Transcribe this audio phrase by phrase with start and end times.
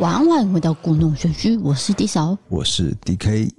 [0.00, 3.50] 晚安，欢迎回到故弄玄虚，我是 D 嫂，我是 DK。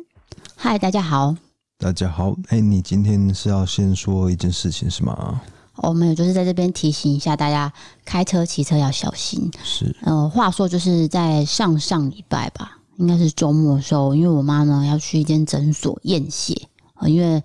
[0.55, 1.35] 嗨，大家好，
[1.77, 2.35] 大家好。
[2.47, 5.39] 哎，你今天是要先说一件事情是吗？
[5.75, 7.71] 哦，没有，就是在这边提醒一下大家，
[8.03, 9.51] 开车骑车要小心。
[9.63, 16.59] 是，呃，话说就是在上上礼拜吧，应该是周末的时候，因为我妈呢要去一间诊所验血，
[16.95, 17.43] 呃，因为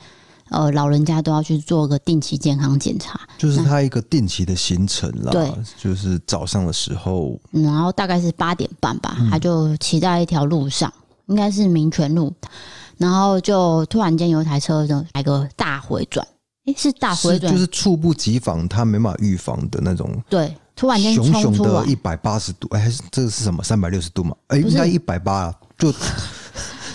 [0.51, 5.33] 呃老人家都要去做个定期健康检查，就是他一个定期的行程啦。
[5.33, 10.93] 对，就是早上的时候，然后大概是八点半吧，他就骑在一条路上，
[11.27, 12.33] 应该是民权路，
[12.97, 16.27] 然后就突然间有一台车就来个大回转。
[16.67, 20.11] 哎，是大回转，就是猝不及防，他没办法预防的那种。
[20.29, 23.63] 对，突然间熊熊的一百八十度，哎，这个是什么？
[23.63, 24.35] 三百六十度嘛？
[24.49, 25.95] 哎，应该一百八，就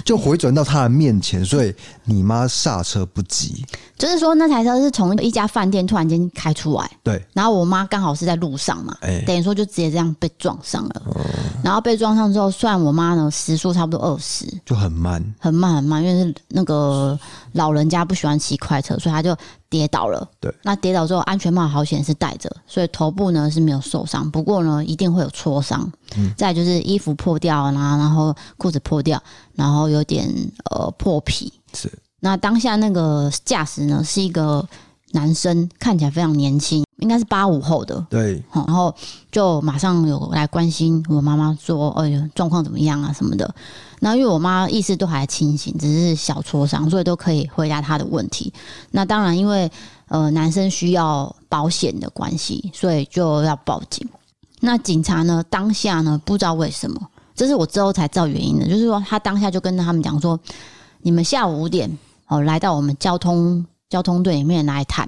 [0.04, 1.73] 就回转到他的面前，所以
[2.05, 3.66] 你妈刹车不及。
[3.98, 11.02] 就是说，那台车是从一家饭店突然间开出来，对，然后我妈刚好是在路上嘛，哎，等于说就直接这样被撞上了。
[11.05, 11.22] 哦，
[11.63, 17.18] 然后被撞上之后，虽然我妈呢时速差不多二十，就很慢，很慢很慢，因为是那个
[17.52, 19.38] 老人家不喜欢骑快车，所以他就。
[19.72, 25.90] 跌倒了，对，那跌倒之后安全帽好险是戴着，所以头部呢是没有受伤，不过呢一定会有挫伤。
[26.18, 29.24] 嗯，再就是衣服破掉，啦然后裤子破掉，
[29.55, 30.30] 然后有点
[30.70, 31.54] 呃破皮。
[31.74, 34.68] 是，那当下那个驾驶呢是一个
[35.13, 38.06] 男生，看起来非常年轻，应该是八五后的。
[38.10, 38.94] 对，然后
[39.32, 43.13] 就马上有来关心我妈妈说：“哎呀，状况怎么样啊？
[43.13, 43.56] 什么的。”
[44.04, 48.52] 那因为我妈意识都还清醒，只是小挫伤，所以都可以回答她的问题。
[48.90, 49.71] 那当然，因为
[50.07, 54.10] 呃男生需要保险的关系，所以就要报警。
[54.60, 56.99] 那警察呢，当下呢不知道为什么，
[57.35, 60.40] 这是我之后才知道原因的，就是说他当下就跟他们讲说
[61.04, 65.07] ：“你们下午五点哦来到我们交通交通队里面来谈。”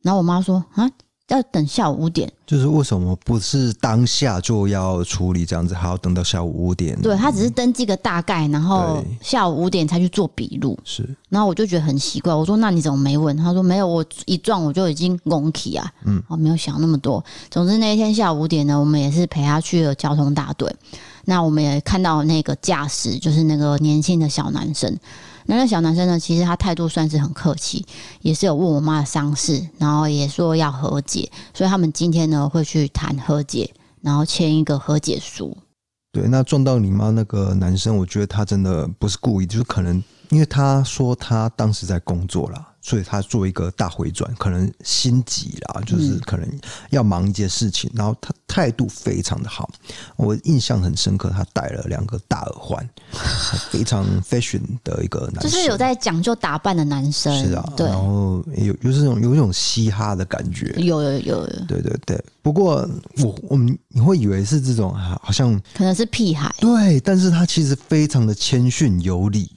[0.00, 0.90] 然后我妈说：“啊。”
[1.28, 6.96] 要等下午五点，就是为什么不是当下就要处理这样子，还要等到下午五点？
[7.02, 10.78] 对，他只是登记个大概，然后下午五点才去做笔录。
[10.84, 13.36] 是，然后我就觉得很奇怪，我说那你怎么没问？
[13.36, 17.24] 他说没有，我一撞我就已经拱起啊，嗯，我没有想那么多。
[17.50, 20.72] 总之那一天下午五点呢，我们也是陪他去了交通大队。
[21.24, 24.96] 那我们也看到那个驾驶，就是那个年轻的小男生。
[25.46, 27.86] 那那小男生呢，其实他态度算是很客气，
[28.20, 35.56] 也是有问我妈的伤势，然后也说要和解，所以他们今天呢会去谈和解，然后签一个和解书。
[36.12, 42.72] 对，那撞到你妈那个男生，我觉得他真的不是故意，就是可能因为他说他当时在工作啦。
[42.86, 46.48] 所以他做一个大回转，可能心急啦，就是可能
[46.90, 49.68] 要忙一件事情，然后他态度非常的好，
[50.14, 52.88] 我印象很深刻，他戴了两个大耳环，
[53.72, 69.50] 非常 fashion 的一个男生，就是有在讲究打扮的男生，是啊，对，然后有就是这种有一种嘻哈的感觉，有有有有，对对对，不过我我们你会以为是这种好像可能是屁孩，对，但是他其实非常的谦逊有礼。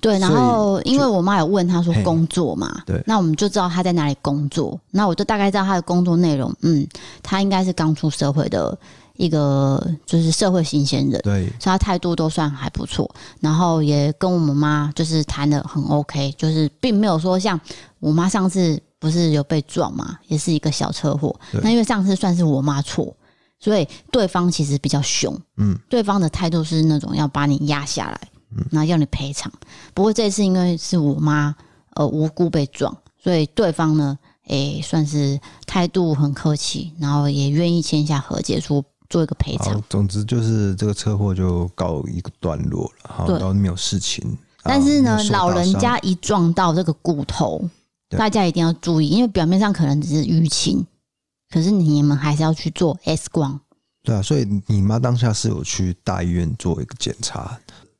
[0.00, 6.86] 对，然后因为我妈有问他说工作嘛，对，那我们就知道他在哪里工作，那我就大概知道他的工作内容，嗯，
[7.22, 8.78] 他应该是刚出社会的
[9.16, 13.10] 一个就是社会新鲜人，对，所以他态度都算还不错，
[13.40, 17.60] 然后也跟我们妈就是谈的很 OK，就是并没有说像
[17.98, 23.12] 我妈上次不是有被撞嘛，也是一个小车祸，那因为上次算是我妈错，
[23.58, 28.20] 所以对方其实比较凶，嗯，对方的态度是那种要把你压下来。
[28.70, 29.52] 然后要你赔偿，
[29.94, 31.54] 不过这次因为是我妈
[31.94, 39.82] 呃无辜被撞，所以对方呢，诶算是态度很客气，然后也愿意签下和解书，做一个赔偿。
[39.88, 44.38] 总之就是这个车祸就告一个段落了，好，然后没有事情。
[44.62, 47.68] 但是呢，老人家一撞到这个骨头，
[48.10, 50.86] 大家一定要注意，因为表面上可能只是淤青，
[51.50, 53.60] 可是你们还是要去做 X 光。
[54.02, 57.58] 对啊，所以你妈当下是有去大医院做一个检查。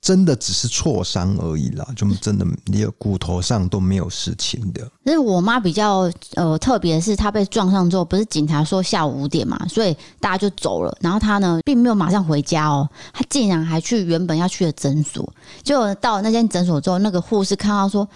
[0.08, 4.90] 真的只是挫伤而已啦，就真的连骨头上都没有事情的。
[5.05, 10.96] 但是我妈比较呃特别是，她被撞上之后，不是警察说下午五点嘛，所以大家就走了。
[11.02, 15.31] 然后她呢，并没有马上回家哦，她竟然还去原本要去的诊所。
[15.62, 18.08] 就到了那间诊所之后，那个护士看到说：“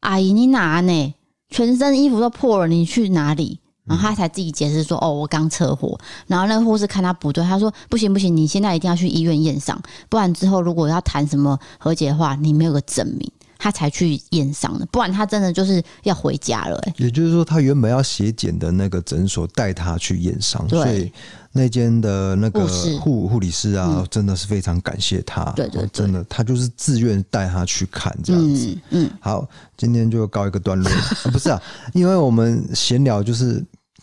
[0.00, 1.14] 阿姨，你哪呢？
[1.48, 5.98] 全身衣服都破了，你去哪里？”然后他才自己解释说：“哦，我刚车祸。”
[6.28, 13.30] 然后那个护士看他不对，他说：“不行不行，你现在一定要去医院验伤，不然之后如果要谈什么和解的话，你没有个证明。”
[13.60, 16.76] 他才去验伤的，不然他真的就是要回家了。
[16.86, 21.12] 哎，也就是说，他原本要血检的那个诊所带他去验伤，所以
[21.50, 22.64] 那间的那个
[23.00, 25.42] 护护理师啊、嗯，真的是非常感谢他。
[25.56, 28.68] 对对，对，真的，他就是自愿带他去看这样子。
[28.90, 29.44] 嗯，嗯好，
[29.76, 30.88] 今天就告一个段落。
[30.94, 31.60] 啊不是啊，
[31.94, 33.60] 因为我们闲聊就是。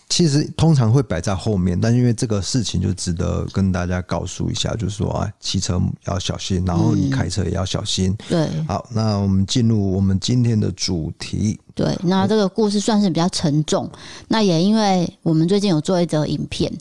[0.07, 8.15] 其实通常会摆在后面，但因为这个事情就值得跟大家告诉一下，就是说啊，骑车要小心，然后你开车也要小心。
[8.29, 11.59] 对，好，那我们进入我们今天的主题。
[11.73, 13.89] 对，那这个故事算是比较沉重，
[14.27, 16.71] 那也因为我们最近有做一则影片，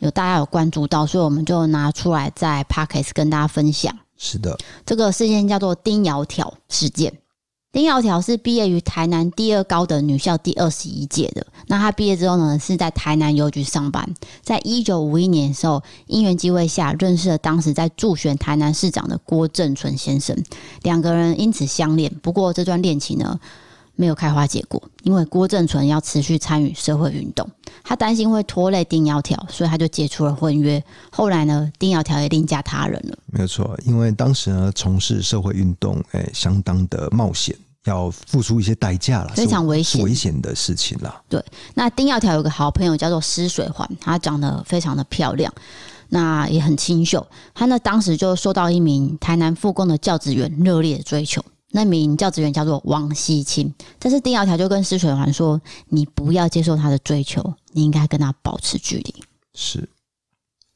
[0.00, 3.96] 有大家有关注到，所以我们就拿出来在 Podcast 跟大家分享。
[4.18, 7.12] 是的，这个事件叫做丁窈窕事件。
[7.72, 11.46] 丁耀条是毕业于台南第二高等女校第二十一届的。
[11.68, 14.06] 那他毕业之后呢，是在台南邮局上班。
[14.42, 20.36] 在一九五一年的时候，因缘机会下认识了当时在助选台南市长的郭正淳先生，
[20.82, 22.14] 两个人因此相恋。
[22.20, 23.40] 不过这段恋情呢，
[23.94, 27.48] 没有开花结果，因为郭正淳要持续参与社会运动，
[27.84, 30.82] 他担心会拖累丁窈窕，所以他就解除了婚约。
[31.10, 33.18] 后来呢，丁窈窕也另嫁他人了。
[33.26, 37.56] 没有错，因为当时呢，从事社会运动，哎，相当的冒险。
[37.86, 41.20] 要付出一些代价了，非常危险、危险的事情了。
[41.28, 45.52] 对，那丁窈窕有个好朋友叫做施水环，她长得非常的漂亮，
[46.10, 47.26] 那也很清秀。
[47.52, 53.74] 她呢当时就受到一名台南复工的教职员热烈的追求，那名教职员叫做王西清。
[53.98, 59.24] 但是丁窈窕就跟施水环说：“你不要接受他的追求，你应该跟他保持距离。”
[59.54, 59.88] 是。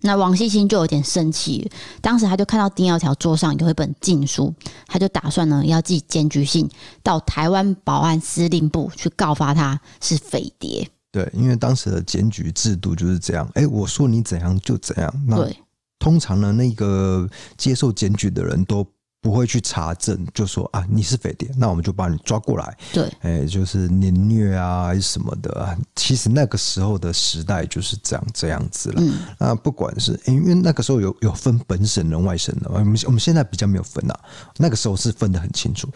[0.00, 1.70] 那王西清就有点生气，
[2.00, 4.54] 当时他就看到丁窈窕桌上有一本禁书，
[4.86, 6.68] 他就打算呢要寄检举信
[7.02, 10.88] 到台湾保安司令部去告发他是匪谍。
[11.10, 15.24] 对，因为当时的检举制度就是这样，哎，我说你怎样就怎样。
[15.26, 15.56] 那对，
[15.98, 18.86] 通常呢，那个接受检举的人都。
[19.22, 22.76] 不会去查证，就说啊，你是匪谍，那我们就把你抓过来。
[22.92, 25.76] 对，哎、欸，就是凌虐啊，还是什么的啊。
[25.96, 29.02] 其实那个时候的时代就是这样这样子了。
[29.02, 34.16] 嗯，那不管是、欸、因为那个时候有有分本省人、外省人，我们我们现在比较没有分啊。
[34.58, 35.88] 那个时候是分得很清楚，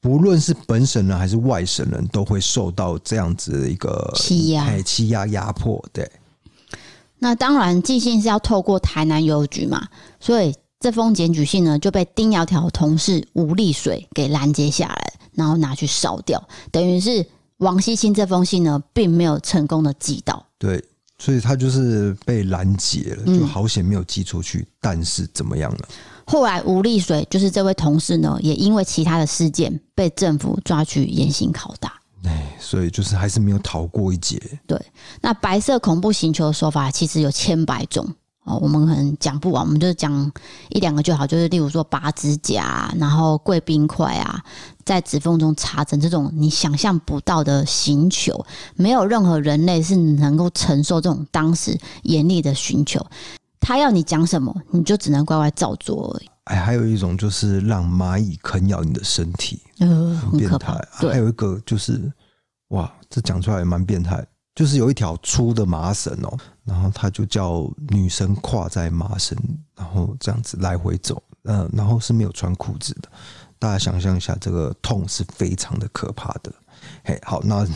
[0.00, 5.84] 不论是本省人还是外省人，都会受到这样子的一个欺压、欸、欺压、压迫。
[5.92, 6.08] 对，
[7.18, 9.88] 那当然寄信是要透过台南邮局嘛，
[10.20, 10.54] 所以。
[10.80, 16.42] 这封检举信呢，就被丁窈窕同事吴立水给拦截下来，然后拿去烧掉。
[16.72, 17.24] 等于是
[17.58, 20.42] 王西清这封信呢，并没有成功的寄到。
[20.58, 20.82] 对，
[21.18, 24.60] 所以他就是被拦截了，就好险没有寄出去。
[24.60, 25.80] 嗯、但是怎么样呢？
[26.24, 31.92] 后来吴立水就是这位同事呢，也因为其他的事件被政府抓去严刑拷打。
[32.24, 34.40] 哎，所以就是还是没有逃过一劫。
[34.66, 34.80] 对，
[35.20, 38.08] 那白色恐怖刑求的手法其实有千百种。
[38.50, 40.32] 哦，我们可能讲不完，我们就讲
[40.70, 41.26] 一两个就好。
[41.26, 44.42] 就是例如说拔指甲，然后跪冰块啊，
[44.84, 48.44] 在指缝中插针，这种你想象不到的刑求，
[48.74, 53.04] 没有任何人类是能够承受这种当时严厉的寻求。
[53.60, 56.30] 他要你讲什么，你就只能乖乖照做而已。
[56.44, 60.74] 哎，还有一种就是让蚂蚁啃咬你的身体，呃，很变态。
[60.90, 62.10] 还有一个就是，
[62.68, 64.26] 哇，这讲出来也蛮变态。
[64.54, 69.36] 就是有一条粗的麻绳哦，然后他就叫女生跨在麻绳，
[69.74, 73.08] 然后这样子来回走，嗯，然后是没有穿裤子的。
[73.58, 76.52] 大家想象一下，这个痛是非常的可怕的。
[77.04, 77.66] 嘿，好，那。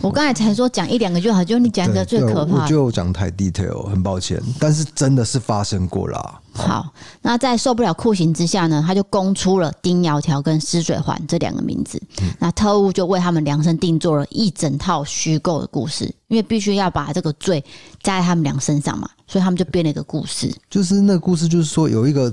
[0.00, 2.62] 我刚才才说讲一两个就好，就你讲的最可怕。
[2.62, 6.40] 我就讲太 detail，很抱歉，但是真的是发生过啦。
[6.52, 12.00] 好，那在受不了酷刑之下呢，他就供出了丁窈窕跟施水环这两个名字。
[12.20, 17.64] 嗯、那特务就为他们量身定做了一整套虚构的故事，因为必须要把这个罪
[18.02, 20.54] 加在他们俩身上嘛，所以他们就编了一个故事。
[20.70, 22.32] 就是那个故事，就是说有一个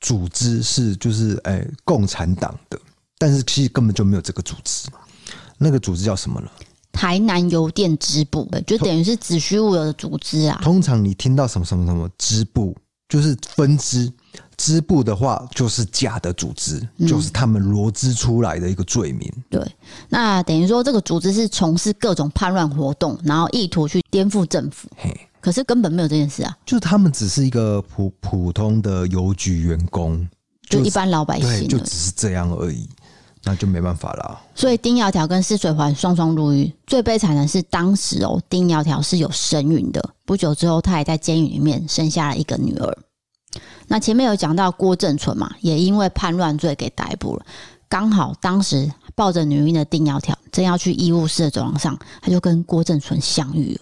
[0.00, 2.78] 组织是就是哎、欸、共产党的，
[3.18, 4.88] 但是其实根本就没有这个组织。
[5.58, 6.48] 那个组织叫什么呢？
[6.94, 10.58] 台南邮电支部，就等于是子虚乌有的组织啊。
[10.62, 12.74] 通常你听到什么什么什么支部，
[13.08, 14.08] 就是分支；
[14.56, 19.30] 支部的话，就是假的组织，嗯、就是他们罗织出来的一个罪名。
[19.50, 19.60] 对，
[20.08, 24.88] 那等于说这个组织是从事各种叛乱活动，然后意图去颠覆政府。
[24.96, 30.26] 嘿，可是根本没有这件事啊，就是他们只是一个普普通的邮局员工，
[30.68, 32.88] 就一般老百姓，就只是这样而已。
[33.44, 34.40] 那就没办法了。
[34.54, 36.72] 所以丁窈窕跟施水环双双入狱。
[36.86, 40.02] 最悲惨的是，当时哦，丁窈窕是有身孕的。
[40.24, 42.98] 不久之后，她也在监狱里面生下了一个女儿。
[43.86, 47.44] 那前面有讲到郭正淳嘛，也因为叛乱罪给逮捕了。
[47.88, 53.80] 刚好当时抱着女婴的丁窈窕正要去医务室的走廊上，他就跟郭正淳相遇了。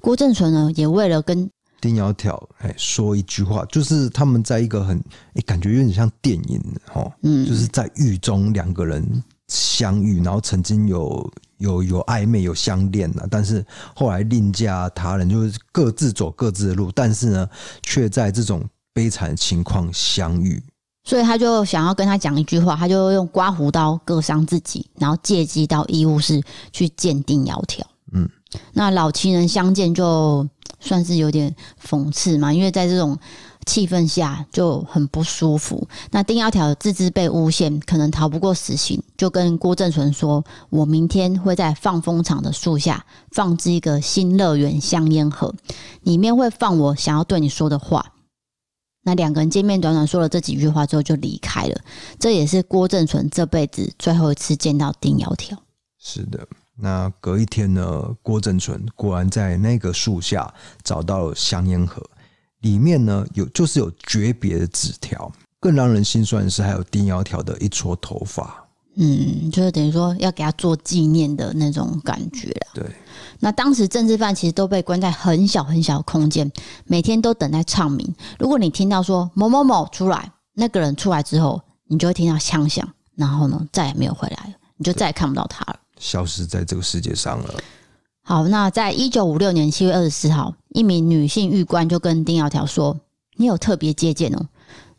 [0.00, 1.48] 郭正淳呢，也为了跟
[1.84, 4.98] 丁窈窕哎说一句话，就是他们在一个很
[5.34, 6.58] 哎感觉有点像电影
[6.94, 13.62] 哦，嗯，就是在狱中两个人相遇，然后曾经有有有暧昧有相恋了，但是
[13.94, 17.46] 后来另嫁他人，就是各自走各自的路，但是呢，
[17.82, 18.64] 却在这种
[18.94, 20.62] 悲惨的情况相遇，
[21.04, 27.93] 所以他就想要跟他讲一句话，他就用刮胡刀割伤自己，然后借机到医务室去见丁窈窕，嗯。
[28.72, 30.48] 那老情人相见，就
[30.80, 33.18] 算是有点讽刺嘛，因为在这种
[33.64, 35.88] 气氛下就很不舒服。
[36.10, 45.54] 那丁窈窕自知被诬陷，可能逃不过死刑，就跟郭正淳说：“我明天会在放风场的树下放置一个新乐园香烟盒，
[46.02, 48.12] 里面会放我想要对你说的话。”
[49.06, 51.80] 那两个人见面，短短说了这几句话之后就离开了。
[52.18, 55.56] 这也是郭正淳这辈子最后一次见到丁窈窕。
[55.98, 56.46] 是的。
[56.76, 60.52] 那隔一天呢，郭正淳果然在那个树下
[60.82, 62.02] 找到了香烟盒，
[62.60, 65.30] 里面呢有就是有诀别的纸条。
[65.60, 68.62] 更让人心酸的是，还有丁窈窕的一撮头发。
[68.96, 72.66] 嗯，就是等于说要给他做纪念的那种感觉了。
[72.74, 72.84] 对。
[73.40, 76.52] 那当时政治犯其实都被关在很小很小的空间，
[76.84, 78.14] 每天都等待唱名。
[78.38, 85.80] 如果你听到说某某某出来，那个人出来之后，你就会听到枪响，然后呢再也没有回来了，你就再也看不到他了。
[86.04, 87.54] 消失在这个世界上了。
[88.22, 93.00] 好，那在一九五六年七月二十四号，一名女性狱官就跟丁耀条说
[93.36, 94.46] ：“你有特别接见哦。”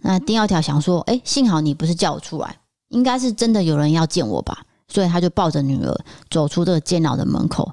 [0.02, 2.58] 那丁耀条想说：“哎，幸好你不是叫我出来，
[2.90, 5.96] 应该是真的有人要见我吧？”所以他就抱着女儿
[6.30, 7.72] 走出这个监牢的门口。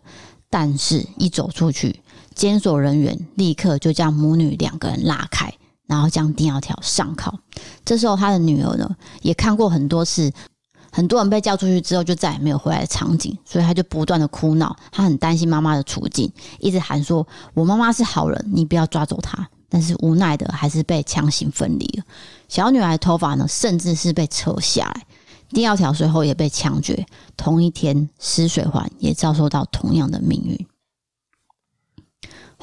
[0.51, 2.01] 但是，一走出去，
[2.35, 5.51] 监所人员立刻就将母女两个人拉开，
[5.87, 7.39] 然后将丁耀条上铐。
[7.85, 10.31] 这时候，他的女儿呢，也看过很多次。
[10.93, 16.31] 很多人被叫出去之后就再也没有回来的场景，所以他就不断的哭闹，他很担心妈妈的处境，
[16.61, 22.05] 一直喊说：“我妈妈是好人，你不要抓走她。”但是无奈的还是被强行分离了。
[22.47, 25.07] 小女孩头发呢，甚至是被扯下来。
[25.49, 27.07] 第二条随后也被枪决。
[27.39, 30.67] 同一天，施水环也遭受到同样的命运。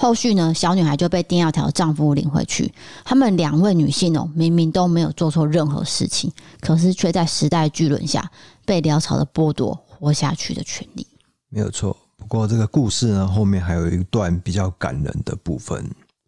[0.01, 2.73] 后续呢，小女孩就被丁耀条丈夫领回去。
[3.03, 8.31] 他们两位女性哦，明明都没有做错任何事情，可是却在时代巨轮下
[8.65, 11.05] 被潦草的剥夺活下去的权利。
[11.49, 11.95] 没有错。
[12.15, 15.85] 不过这个故事呢，后面还有一段比较感人的部分。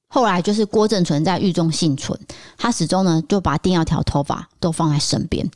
[0.09, 2.19] 后来就是郭正淳在狱中幸存，
[2.57, 5.49] 他始终呢就把丁耀条头发都放在身边。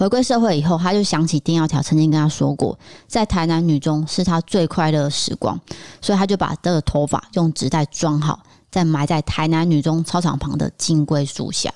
[0.00, 5.60] 回归社会以后，他就想起丁耀条曾经跟他说过，在台南女中是他最快乐的时光，
[6.00, 11.70] 所以他就把这个头发用纸袋装好，再埋在台南女中操场旁的金龟树下。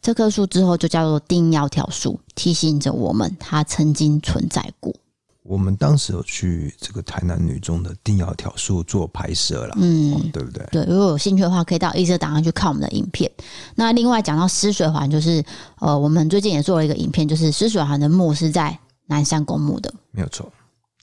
[0.00, 4.94] 这棵树之后就叫做丁耀条树，提醒着我们，他曾经存在过。
[5.48, 10.66] 我们当时有去这个台南女中的定窑挑树做拍摄了，嗯、哦，对不对？
[10.70, 13.30] 对，如果有兴趣的话，可以到一色档案去看我们的影片。
[13.74, 15.42] 那另外讲到施水环，就是
[15.78, 20.52] 呃，我们最近也做了一个影片，就是施水环的墓是在南山公墓的，没有错。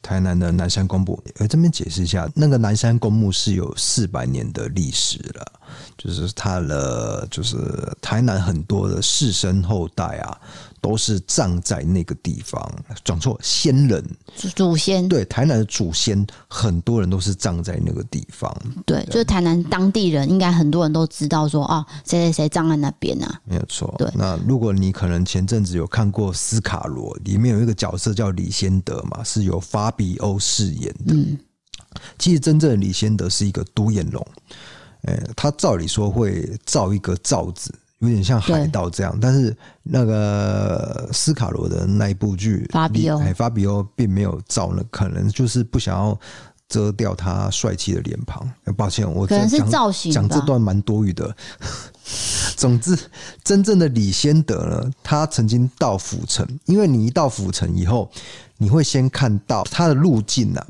[0.03, 5.51] 台南的南山公墓，呃，这边解释一下，那个南山公墓是有四百年的历史了，
[5.97, 7.57] 就是它的，就是
[7.99, 10.39] 台南很多的士绅后代啊。
[10.85, 12.63] 都是葬在那个地方，
[13.03, 14.05] 讲错，先人
[14.53, 18.55] 祖先，对，台南的祖先，很多人都是葬在那个地方。
[18.85, 23.91] 对，对就是台南当地人，应该很多人都知道说啊，谁谁谁葬在那边啊，没有错。
[23.97, 31.15] 对，那如果你可能前阵子有看过《斯卡罗》，里面有一个角色叫李先德嘛，是由法比欧饰演的。
[31.15, 31.35] 嗯，
[32.19, 34.23] 其实真正的李先德是一个独眼龙，
[35.05, 37.73] 欸，他照理说会造一个罩子。
[37.99, 46.19] 有点像海盗这样，但是那个斯卡罗的那一部剧，法比欧，法比欧并没有照，那可能就是不想要
[46.67, 48.45] 遮掉他帅气的脸庞。
[48.75, 51.33] 抱歉，我可能是造型讲这段蛮多余的。
[52.57, 52.97] 总之，
[53.43, 58.11] 真正的李先德呢，他曾经到府城，因为你一到府城以后，
[58.57, 60.61] 你会先看到他的路径呢，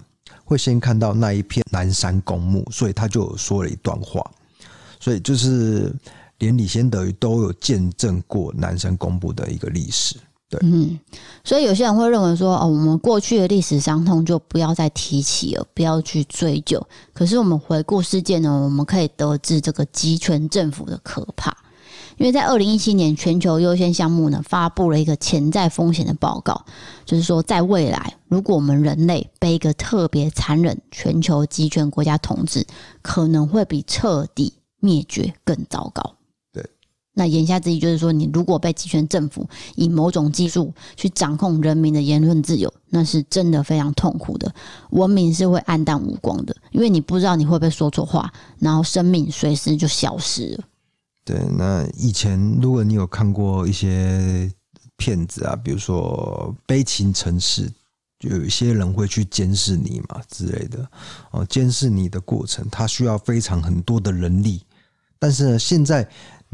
[0.43, 4.23] 会先看到那一片南山公墓，所以他就说了一段话，
[4.99, 5.91] 所以就是。
[6.39, 10.15] 连李先德都有见证过南山公布的一个历史，
[10.49, 10.99] 对，嗯，
[11.43, 16.85] 所以有些人会认为说，哦，我们过去的历史伤痛就不要再提起了，不要去追究。
[17.13, 21.55] 可是我们回顾事件呢，我们可以得知这个集权政府的可怕。
[22.17, 26.65] 因为在二零一七年，全球优先项目呢发布了一个潜在风险的报告，
[27.05, 32.65] 就是说，在未来，如果我们人类被一个特别残忍全球集权国家统治，
[33.01, 36.15] 可能会比彻底灭绝更糟糕。
[37.17, 44.53] 那言下之意就是说，你如果被集权政府以某种技术去掌控人民的言论自由，那是真的非常痛苦的。
[44.89, 48.29] 文明是会黯淡无光的，因为你不知道你会不会说错话，
[48.59, 50.63] 然后生命随时就消失了。
[51.23, 54.51] 对，那以前如果你有看过一些
[54.97, 57.69] 片子啊，比如说《悲情城市》，
[58.19, 60.85] 就有一些人会去监视你嘛之类的
[61.31, 64.61] 哦，监视你的过程，它需要非常很多的人力，
[65.17, 66.05] 但是呢，现在。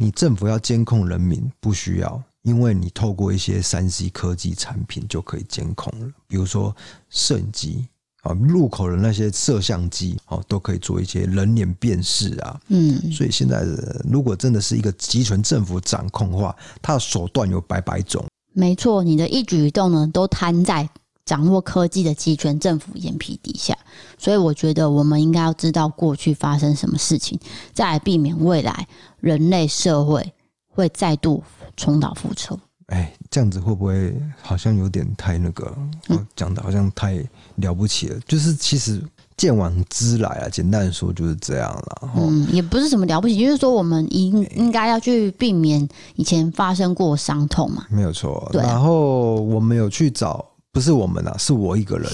[0.02, 6.76] 你政府要监控人民不需要，因为你透过一些三 C 科技产品就可以监控了，比如说
[7.12, 7.86] 摄影机
[8.24, 12.60] 啊，入口的那些摄像机哦，都可以做一些人脸辨识啊。
[12.70, 13.64] 嗯，所以现在
[14.10, 18.26] 如果真的是一个集权政府掌控的话，它的手段有百百种。
[18.54, 20.90] 没错，你的一举一动呢，都摊在
[21.26, 23.78] 掌握科技的集权政府眼皮底下。
[24.18, 27.40] 所以我觉得我们应该要知道过去发生什么事情，
[27.74, 28.88] 再来避免未来
[29.20, 30.34] 人类社会
[30.70, 31.44] 会再度
[31.76, 32.58] 重蹈覆辙。
[32.88, 35.74] 哎，这样子会不会好像有点太那个？
[36.10, 37.24] 嗯，讲的好像太
[37.56, 38.20] 了不起了。
[38.28, 39.02] 就是其实
[39.38, 42.12] 见往知来啊，简单说就是这样了。
[42.18, 47.86] 嗯，也不是什么了不起，就是说我们应应该要去避免以前发生过伤痛嘛。
[47.90, 48.50] 没有错。
[48.52, 48.68] 对啊。
[48.68, 52.10] 然后我们有去找，不是我们啊，是我一个人。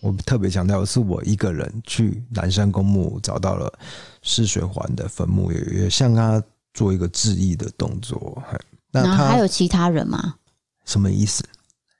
[0.00, 3.72] 我特别强调，是我一个人去南山公墓找到了
[4.22, 8.40] 施水环的坟墓，也也向他做一个致意的动作。
[8.92, 10.36] 那他还有其他人吗？
[10.84, 11.44] 什么意思？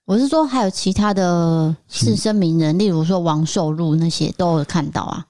[0.05, 5.27] 我是说还有其他的士绅名人，例如说王寿禄那些都有看到啊。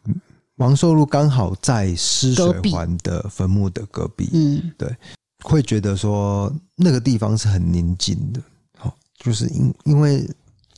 [0.56, 4.94] 王寿禄刚好在施水环的坟墓的隔壁，嗯，对，
[5.42, 8.40] 会觉得说那个地方是很宁静的，
[8.76, 10.28] 好，就是因因为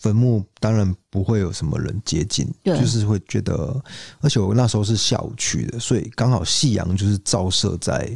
[0.00, 3.80] 坟墓当然不会有什么人接近，就是会觉得，
[4.20, 8.10] 而且我那时候是下午去的，所以刚好夕阳就是照射在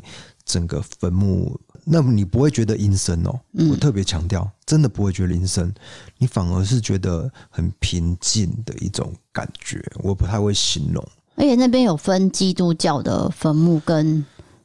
[0.44, 1.60] 整个坟墓。
[1.86, 3.38] 那么你不会觉得阴森哦？
[3.70, 5.70] 我特别强调，真的不会觉得阴森，
[6.16, 9.84] 你反而是觉得很平静的一种感觉。
[10.02, 11.06] 我不太会形容。
[11.34, 14.24] 而且那边有分基督教的坟墓跟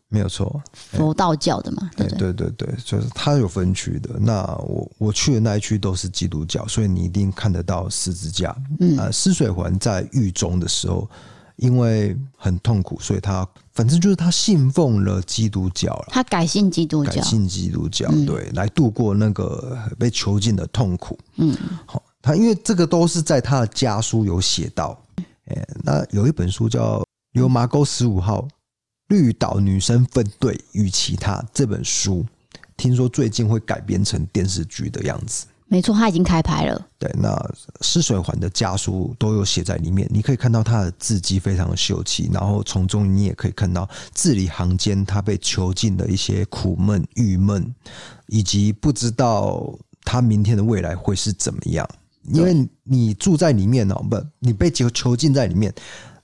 [0.10, 1.90] 没有错佛道教的嘛？
[1.96, 4.20] 对对对对，就是它有分区的。
[4.20, 8.56] 那我我去的那一区都是基督教，所以你一定看得到十字架。
[8.80, 11.10] 嗯啊，施水环在狱中的时候。
[11.62, 16.06] 因为很痛苦，所以他反正就是他信奉了基督教了。
[16.08, 21.20] 他改信基督教，改信基督教，嗯、对，来度过那个被囚禁的痛苦。
[21.36, 21.54] 嗯，
[21.86, 24.98] 好，他因为这个都是在他的家书有写到。
[25.48, 27.00] 哎，那有一本书叫
[27.34, 28.48] 《流麻沟十五号
[29.10, 32.26] 绿岛女生分队与其他》这本书，
[32.78, 35.46] 听说最近会改编成电视剧的样子。
[35.72, 36.88] 没错，他已经开拍了。
[36.98, 37.38] 对，那
[37.82, 47.72] 施水环的家书都有写在里面，你可以看到他的字迹非常的秀气，然后从中你也可以看到字里行间他被囚禁的一些苦闷、郁闷，
[48.28, 51.88] 以及不知道他明天的未来会是怎么样。
[52.24, 55.72] 因为你住在里面哦，不，你被囚囚禁在里面，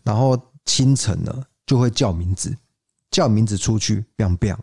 [0.03, 2.55] 然后清晨呢就会叫名字，
[3.15, 4.57] 叫名字出去，biang biang，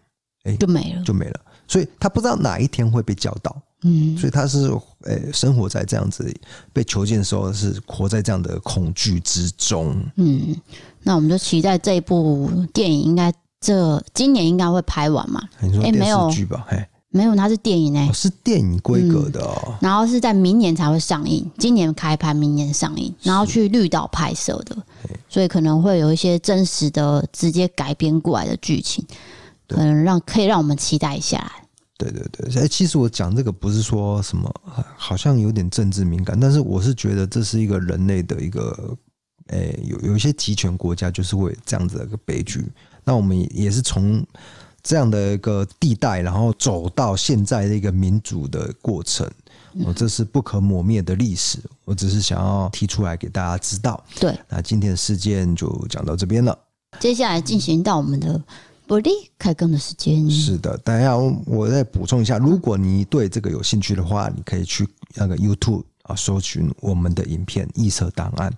[0.45, 1.41] 哎，就没了，就没了。
[1.67, 3.57] 所以他不知道哪一天会被叫到。
[3.85, 4.67] 嗯，所以他是
[5.05, 6.31] 诶、欸，生活在这样子
[6.71, 10.05] 被囚禁的时候，是活在这样的恐惧之中。
[10.17, 10.55] 嗯，
[11.03, 15.49] 那我们就期待这一部电影应该这今年应该会拍完嘛？
[15.61, 16.63] 你说电视剧吧？
[16.69, 19.75] 嘿、欸，没有，它是电影哎、欸，是电影规格的哦、嗯。
[19.81, 24.77] 然后是在明年才会上映，今年开拍，明年上映，然后去绿岛拍摄的，
[25.29, 29.05] 所以可能会有一些真实的直接改编过来的剧情，
[29.69, 31.51] 可能让可以让我们期待一下。
[31.99, 34.53] 对对对，哎，其实我讲这个不是说什么，
[34.97, 38.97] 好像有点政治敏感，但是我是觉得这是一个人类的一个，
[39.49, 42.65] 哎，有有一些集权国家就是会这样子的一个悲剧。
[43.05, 44.25] 那我们也是从
[44.83, 49.31] 这样的一个地带，然后走到现在的一个民主的过程，
[49.85, 51.59] 哦，这是不可磨灭的历史。
[51.85, 54.03] 我只是想要提出来给大家知道。
[54.21, 56.57] 对，那今天的事件就讲到这边了，
[57.01, 58.43] 接下来进行到我们的。
[58.89, 68.51] 我的开更的时间是的，等一下我再补充一下，如果你对这个有兴趣的话，你可以去那个 YouTube 啊，搜寻我们的影片《异色档案》，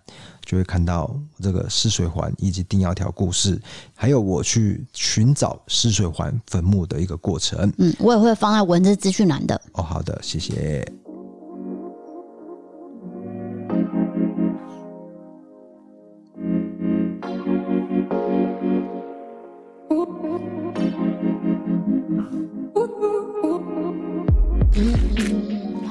[0.45, 3.61] 就会看到这个失水环以及丁窈窕故事，
[3.95, 7.73] 还有我去寻找失水环坟墓的一个过程。
[7.79, 9.61] 嗯，我也会放在文字资讯栏的。
[9.75, 10.85] 哦，好的，谢谢。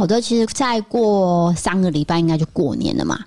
[0.03, 3.17] 好的，其实再过三个礼拜应该就过年了嘛。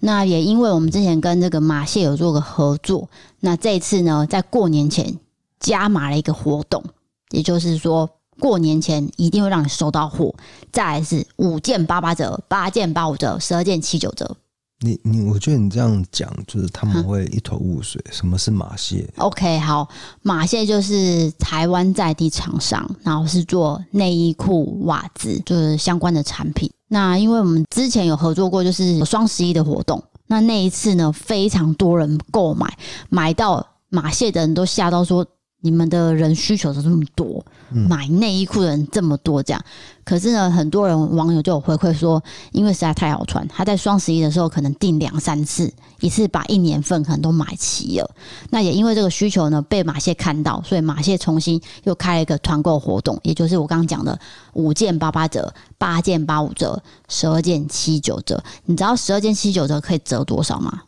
[0.00, 3.08] 那也因为我们之前跟这个马蟹有做个合作，
[3.40, 5.18] 那这一次呢，在过年前
[5.58, 6.84] 加码了一个活动，
[7.30, 10.34] 也就是说过年前一定会让你收到货。
[10.70, 14.36] 再来是五件八八折，八件八五折，十二件七九折。
[14.80, 18.02] 你你，我觉得你这样讲，就是他们会一头雾水。
[18.10, 19.88] 什么是马蟹？OK，好，
[20.22, 26.70] 马蟹就是台湾在地厂商，然后是做内衣裤、袜子，就是相关的产品。
[26.88, 35.26] 那因为我们之前有合作过，就是双十一的活动，那那一次呢，非常多人购买，买到马蟹的人都吓到说。
[35.66, 37.44] 你们的人需求都这么多，
[37.88, 39.60] 买内衣裤的人这么多，这样，
[40.04, 48.08] 可是呢，很多人网友就有回馈说，因为实在太好穿，他在双十一的时候可能订两三次，一次把一年份可能都买齐了。
[48.50, 54.16] 那也因为这个需求呢，被马谢看到，所以马谢重新又开了一个团购活动，也就是我刚刚讲的
[54.52, 58.40] 五件八八折、八件八五折、十二件七九折。
[58.66, 60.82] 你知道十二件七九折可以折多少吗？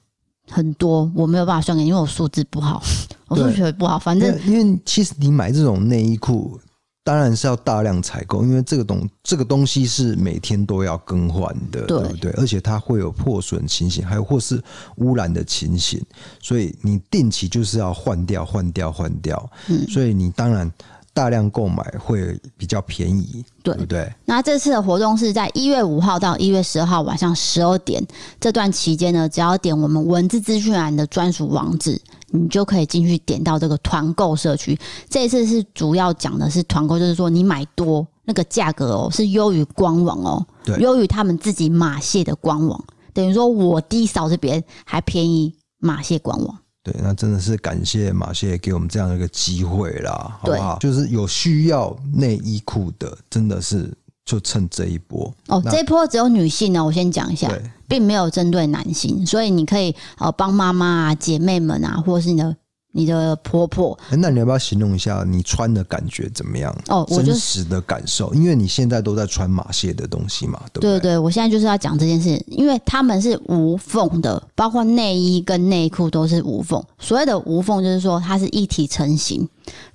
[0.50, 2.82] 很多，我没有办法算给你，因为我数字不好，
[3.28, 3.98] 我数学不好。
[3.98, 6.58] 反正因为，其实你买这种内衣裤，
[7.04, 12.30] 当然是要大量采购，因为这个东这个东西是每天都要更换的，对，对不对？
[12.32, 14.62] 而且它会有破损情形，还有或是
[14.96, 16.04] 污染的情形，
[16.40, 19.50] 所以你定期就是要换掉、换掉、换掉。
[19.68, 20.70] 嗯，所以你当然。
[21.18, 24.08] 大量购买会比较便宜，对不对？
[24.24, 28.00] 那这次的活动是在一月五号到一月十二号晚上十二点
[28.38, 34.78] 这段期间呢，只要点我们文字资讯栏的专属网址，你就可以进去点到这个团购社区。
[35.10, 42.80] 这一次是主要讲的是团购，就是说你买多那个价格哦，是优于官网哦，对，优于他们自己马蟹的官网，
[43.12, 46.58] 等于说我低扫这边还便宜马蟹官网。
[46.90, 50.78] 对，那真的是感谢马谢给我们这样的一个机会啦，好不好？
[50.78, 53.92] 就是有需要内衣裤的，真的是
[54.24, 55.62] 就趁这一波哦。
[55.70, 57.52] 这一波只有女性呢，我先讲一下，
[57.86, 62.56] 并没有针对男性，所以你可以呃帮妈妈啊、姐妹们啊，或者是你的。
[62.98, 66.76] 你的婆婆，那你要不要形容一下你穿的感觉怎么样？
[66.88, 70.98] 哦，我真实的感受，因为你现在都在穿马蟹的东西嘛，对不对？
[70.98, 76.82] 对对，我现在就是要讲这件事，因为他们是无缝的，包括内衣跟内裤都是无缝。
[76.98, 79.48] 所谓的无缝，就是说它是一体成型，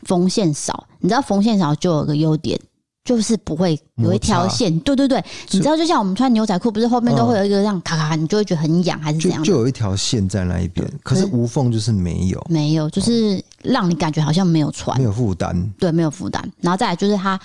[0.04, 0.88] 缝线少。
[1.00, 2.58] 你知道缝线少就有个优点。
[3.04, 9.54] 就是不会有一条线，对对对，你知道，就像我们穿牛仔裤，不是后面都会有一个这样咔咔，你就会觉得很痒，还是怎样就？
[9.54, 16.50] 就有一条线在那一边，可是无缝就是没有，没有，就是让你感觉好像没有穿，没有负担，对，没有负担。
[16.62, 17.40] 然后再来就是它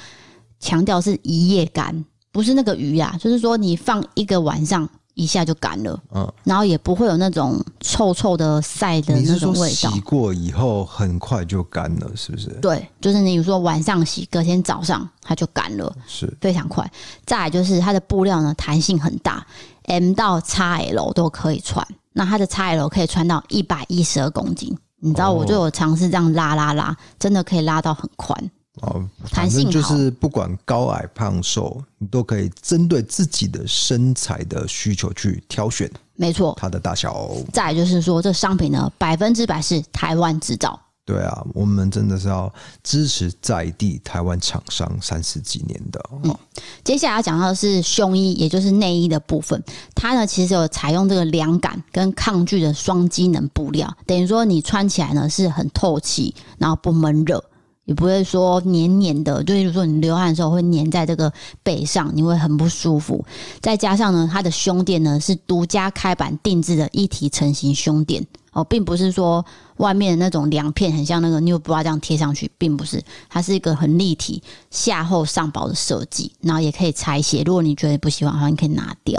[0.60, 4.88] 强调是一夜干，不是那个鱼啊，就是说你放一个晚上。
[5.18, 9.90] 一下就干了，嗯，然后也不会有那种臭臭的晒的那种味道。
[9.90, 12.48] 洗过以后很快就干了，是不是？
[12.62, 16.88] 对，就是你比如说晚上洗，隔天早上它就干了，是非常快。
[17.26, 19.44] 再来就是它的布料呢，弹性很大
[19.86, 21.84] ，M 到 XL 都可以穿。
[22.12, 28.50] 那它的 XL 可以穿到一百一十二公斤，你知道，我就有尝试这样拉拉拉，真的可以拉到很宽。
[28.82, 35.90] 哦，反正就是不管高矮胖瘦，你都可以针对自己的身材的需求去挑选。
[36.14, 37.30] 没错，它的大小。
[37.52, 40.78] 再来就是说，这商品呢，百分之百是台湾制造。
[41.04, 45.98] 对啊，我们真的是要支持在地台湾厂商三十几年的。
[46.22, 46.36] 嗯，
[46.84, 49.62] 接下来要讲到的是胸衣，也就是内衣的部分。
[49.94, 57.42] 它呢，其实有采用这个凉感跟抗拒的双机能布料，等于说你穿起来呢是很透气，然后不闷热。
[57.88, 63.24] 也不会说黏黏的，就比如说你流汗的时候会黏在这个背上，你会很不舒服。
[63.62, 69.42] 再加上呢，它的胸垫呢是独家开版定制的一体成型胸垫哦，并不是说
[69.78, 77.42] 外面的那种两片很像那个 New Bra 这样贴上去，并不是，它是一个很立体下厚上薄的设计，然后也可以拆卸。
[77.42, 79.18] 如果你觉得不喜欢的话，你可以拿掉。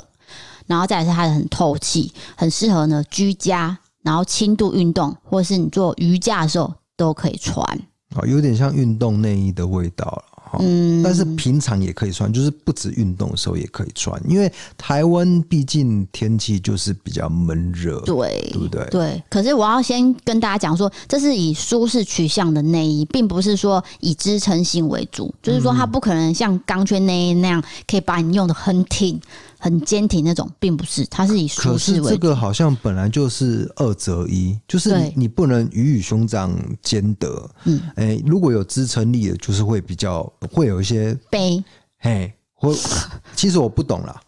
[0.68, 7.66] 然后再来是它的很透气，很适合呢居家，然后轻度运动或是你做瑜伽的时候都可以穿。
[8.16, 10.24] 啊，有点像运动内衣的味道了。
[10.60, 18.84] 嗯，但是平常也可以穿，就是不止运动的时候也可以穿，因为台湾毕竟天气就是比较闷热，对，对不对？
[18.90, 19.24] 对。
[19.30, 29.22] 可是我要先跟大家讲说，这是以舒适取向的内衣，并不是说以支撑性为主，就是说它不可能像钢圈内衣那样可以把你用的很挺。
[29.60, 32.04] 很坚挺那种，并不是，它是以舒适为主。
[32.04, 37.50] 可是这个好像本来就是二择一，就是你，不能鱼与熊掌兼得。
[37.66, 41.62] 嗯，哎、欸，如果有支撑力的，就是会比较会有一些背。
[42.00, 42.74] 嘿，我
[43.36, 44.22] 其实我不懂啦，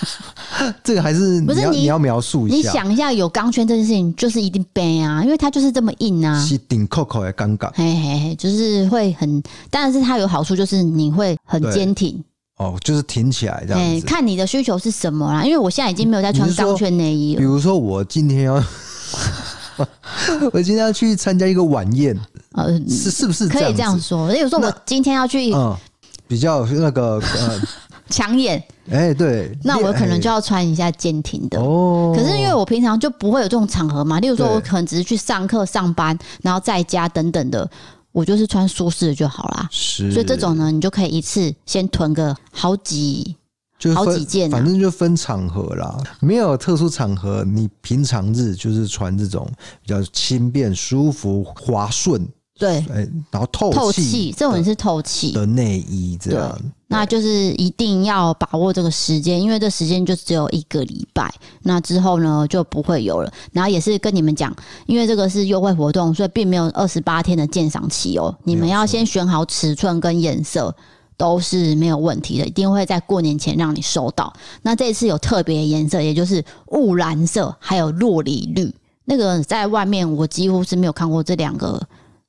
[0.84, 2.56] 这个还是你要，不是你，你要描述一下。
[2.56, 6.38] 你想一下，有钢圈这件事情，就是一定背啊，因为它就是这么硬啊。
[6.44, 7.70] 是顶扣扣也尴尬。
[7.74, 12.22] 嘿嘿嘿，就是会很，但是它有好处，就是你会很坚挺。
[12.56, 13.86] 哦，就是挺起来这样子。
[13.86, 15.44] 欸，看你的需求是什么啦？
[15.44, 17.38] 因为我现在已经没有在穿钢圈内衣了。
[17.38, 18.54] 比如说，我今天要，
[20.52, 22.18] 我今天要去参加一个晚宴，
[22.52, 24.32] 呃，是是不是可以这样说？
[24.32, 25.76] 例如说，我今天要去，嗯，
[26.26, 27.60] 比较那个呃
[28.08, 32.14] 抢眼，哎，对，那我可能就要穿一下坚挺的哦。
[32.16, 37.68] 可是因为我平常就不会有这种场合嘛，例如说，我可能只是去上课、上班，然后在家等等的。
[38.16, 43.36] 我就是穿舒适的就好啦，是，所以这种呢，你就可以一次先囤个好几，
[43.78, 45.94] 就好几件，反正就分场合啦。
[46.20, 49.46] 没有特殊场合，你平常日就是穿这种
[49.82, 52.26] 比较轻便、舒服、滑顺
[52.58, 61.30] 对，哎，然后透透气，这种是透气的内衣，这样，那就是一定要把握这个时间，因为这时间就只有一个礼拜，
[61.64, 63.30] 那之后呢就不会有了。
[63.52, 64.54] 然后也是跟你们讲，
[64.86, 68.34] 因为这个是优惠活动，所以并没有二十八天的鉴赏期哦。
[68.44, 70.74] 你们要先选好尺寸跟颜色，
[71.18, 74.32] 都是没有问题的，一定会在过年前让你收到。
[74.62, 81.78] 那这次有特别的颜色，也就是雾蓝色，还有洛里绿，那个在外面我几乎是没有看过这两个。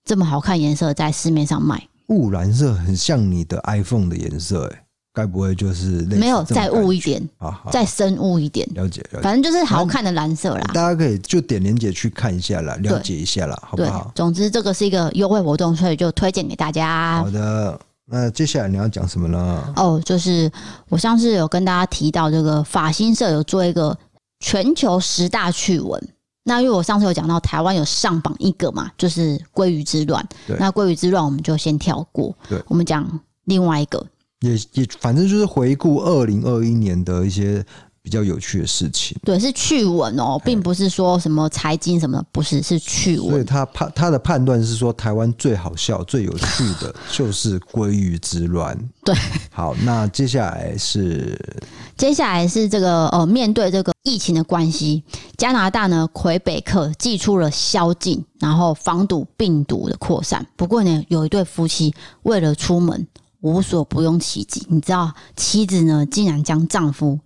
[0.08, 8.65] 这么好看颜色在市面上卖，雾蓝色很像你的 iPhone 的颜色，哎，该不会就是没有再雾一点啊，再深雾一点？
[8.74, 10.62] 了解，了解，反正就是好看的蓝色啦。
[10.74, 14.10] 大家可以就点链接去看一下啦，了解一下啦，好不好？
[14.15, 17.17] 总之这个是一个优惠活动，所以就推荐给大家。
[17.17, 19.74] 好的，那接下来你要讲什么呢？
[19.76, 20.50] 哦，就是
[20.88, 23.98] 我上次有跟大家提到这个法新社有做一个
[24.39, 26.02] 全球十大趣闻。
[26.47, 30.25] 那因为我上次有讲到台湾有上榜一个嘛，就是鲑鱼之乱。
[30.57, 32.33] 那鲑鱼之乱我们就先跳过。
[32.47, 33.05] 对，我们讲
[33.43, 34.07] 另外一个，
[34.39, 37.65] 也也反正就是回顾二零二一年的一些
[38.08, 39.17] 比较有趣的事情。
[39.26, 43.32] 对，是趣闻哦，并不是说什么财经什么的，不是，是趣闻。
[43.32, 48.78] 所以他判他的判断是说，台湾最好笑、最有趣的就是鲑鱼之乱。
[49.04, 49.13] 对，
[49.52, 51.38] 好，那接下来是。
[51.98, 55.04] 接下来是这个呃，面对这个疫情的关系，
[55.36, 60.46] 加拿大呢，魁北克寄出了宵禁，然后防堵病毒的扩散。
[60.56, 63.06] 不过呢，有一对夫妻为了出门
[63.41, 67.20] 无所不用其极，你知道，妻子呢竟然将丈夫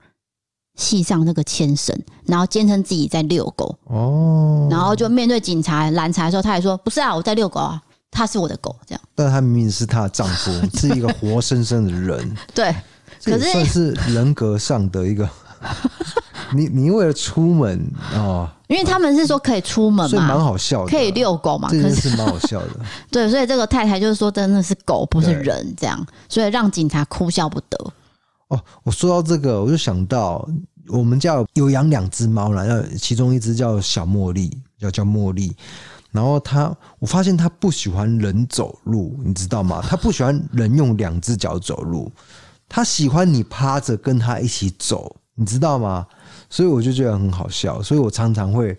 [0.82, 12.76] 系上那个牵绳，然后坚称自己在遛狗哦，然后就面对警察拦查的时候，他还说：“不是啊，我在遛狗啊，他是我的狗。”这样，但他明明是她的丈夫，是一个活生生的人， 对。
[13.24, 15.30] 可是算是人格上的一个，
[16.56, 17.80] 你你为了出门
[18.15, 22.70] 哦，因为他们是说可以出门嘛，蛮好笑的，可以遛狗嘛，这件事蛮好笑的。
[23.12, 27.78] 对，所以这个太太就是说，真的是狗不是人这样，所以让警察哭笑不得。
[28.48, 30.44] 哦，我说到这个，我就想到
[30.88, 35.56] 我们家有养两只猫了，要其中一只叫小茉莉，叫叫茉莉。
[36.12, 39.82] 然后他，我发现他不喜欢人走路，你知道吗？
[39.82, 42.12] 他不喜欢人用两只脚走路。
[42.67, 46.06] 他喜欢你趴着跟他一起走，你知道吗？
[46.50, 48.78] 所以我就觉得很好笑，所以我常常会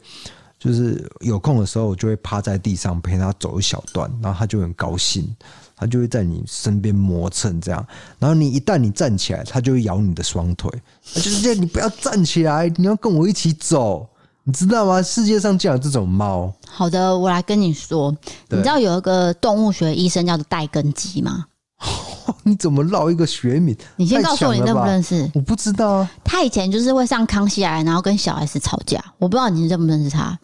[0.59, 5.35] 就是有空的时候，我就会趴在地上陪他走一小段，然后他就很高兴，
[5.83, 7.85] 他就会在你身边磨蹭这样。
[8.19, 10.71] 然后你一旦你站起来，它就会咬你的双腿，
[11.13, 14.07] 他就是这样，你不要站起来，你要跟我一起走，
[14.45, 15.03] 你知道吗？
[15.03, 16.53] 世界上竟然有这种猫。
[16.69, 18.17] 好的，我来跟你说，
[18.49, 21.47] 你知道有一个动物学医生叫做戴根基吗？
[22.45, 23.77] 你怎么绕一个学名？
[23.97, 25.29] 你先告诉我你认不认识？
[25.35, 26.11] 我不知道啊。
[26.23, 29.03] 他以前就是会上康熙来，然后跟小 S 吵架。
[29.19, 30.39] 我不知道你认不认识他。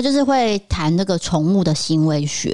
[0.00, 2.50] 他就是会谈那个宠物的行为学，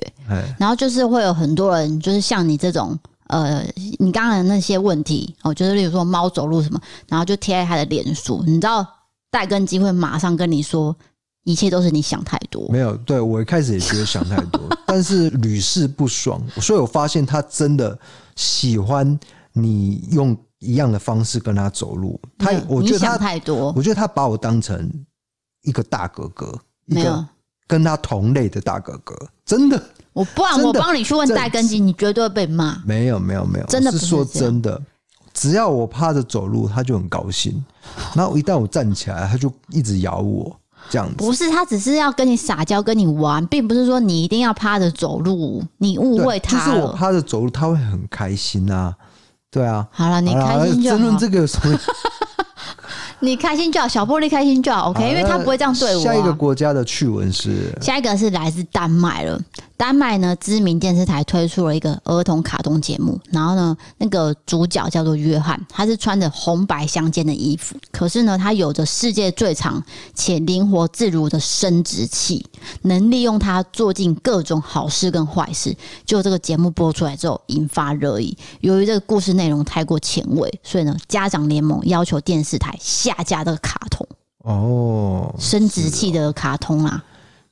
[0.58, 3.64] 然后就是会有很多人，就是像你这种，呃，
[3.98, 8.42] 你刚刚的那些问题哦，就是例如说猫走路什么，然后就贴在他的脸书。
[8.46, 8.86] 你知道
[9.30, 10.96] 戴根基会马上跟你说，
[11.44, 12.68] 一切都是你想太多。
[12.70, 17.98] 没有，对，我一开始也觉得想太多，但是屡试不爽，所以我发现他真的。
[18.38, 19.18] 喜欢
[19.54, 24.92] 你用一样的方式跟他走路，他我觉得他太多，我觉得他把我当成
[25.62, 26.54] 一个大哥哥，
[26.84, 27.26] 一个
[27.66, 29.82] 跟他同类的大哥哥，真的。
[30.12, 32.80] 我不然我帮你去问戴根基，你绝对会被骂。
[32.86, 34.80] 没有没有没有，真的是说真的，
[35.34, 37.62] 只要我趴着走路，他就很高兴，
[38.14, 40.56] 然后一旦我站起来，他就一直咬我。
[40.88, 45.60] 这样子不是，他只是要跟你撒娇，跟你玩，并不是说你一定要趴着走路。
[45.78, 46.64] 你误会他了。
[46.66, 48.94] 就是我趴着走路，他会很开心啊。
[49.50, 50.96] 对啊，好了，你开心就好。
[50.96, 51.76] 争论这个有什么？
[53.20, 54.90] 你开心就好，小玻璃开心就好。
[54.90, 56.04] OK，因为他不会这样对我啊。
[56.04, 59.40] 下一个国家的趣闻是，下一个是来自丹麦了。
[59.76, 69.82] 丹麦呢，知名电视台推出了一个儿童卡通节目，然后呢，那个主角叫做约翰，他是穿着红白相间的衣服，可是呢，他有着世界最长
[70.14, 72.46] 且灵活自如的生殖器，
[72.82, 75.76] 能利用它做尽各种好事跟坏事。
[76.06, 78.36] 就这个节目播出来之后，引发热议。
[78.60, 84.06] 由于这个故事内容太过前卫，所以呢，家长联盟要求电视台下架这个卡通。
[84.44, 87.04] 哦，生殖器的卡通啊。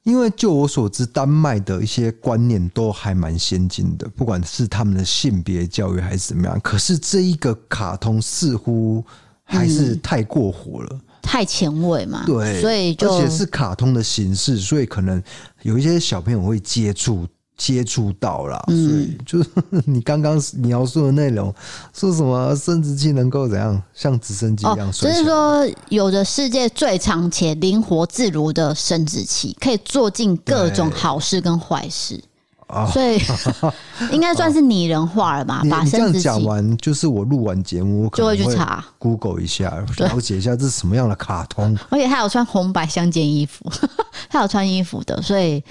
[0.04, 6.58] 因为就我所知，丹麦的一些观念都还蛮先进的，不管是他们的性别教育还是怎么样。
[6.60, 9.04] 可是这一个卡通似乎
[9.42, 12.22] 还是太过火了，嗯、太前卫嘛。
[12.26, 15.22] 对，所以就而且是卡通的形式，所以可能
[15.62, 17.26] 有一些小朋友会接触。
[17.56, 19.48] 接触到了，所以就是
[19.86, 21.54] 你刚刚描述的内容，
[21.92, 24.92] 说什么生殖器能够怎样像直升机一样？
[24.92, 32.22] 所以说有着世界最长且灵活自如的生殖器，可以做尽各种好事跟坏事。
[32.66, 33.20] 哦、所以
[34.10, 35.60] 应该算是拟人化了吧？
[35.62, 41.76] 哦、把你这样讲完，就是我录完节目，就会去查 Google 一下，了解一下这是什么样的卡通。
[41.90, 43.70] 而且他有穿红白相间衣服，
[44.30, 45.62] 他有穿衣服的，所以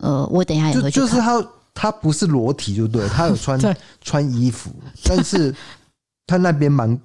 [0.00, 1.00] 呃，我等一下也会去。
[1.00, 3.58] 就就是他，他不是裸体，就对， 他有穿
[4.02, 4.70] 穿衣服，
[5.04, 5.54] 但是
[6.26, 6.98] 他那边蛮。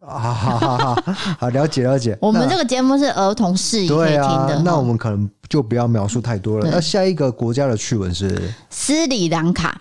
[0.00, 2.16] 啊，好好好，好了解了解。
[2.22, 6.66] 我们这个节目是儿童适宜可以听的，啊，那我们可能就不要描述太多了。
[6.70, 9.78] 那下一个国家的趣闻是斯里兰卡。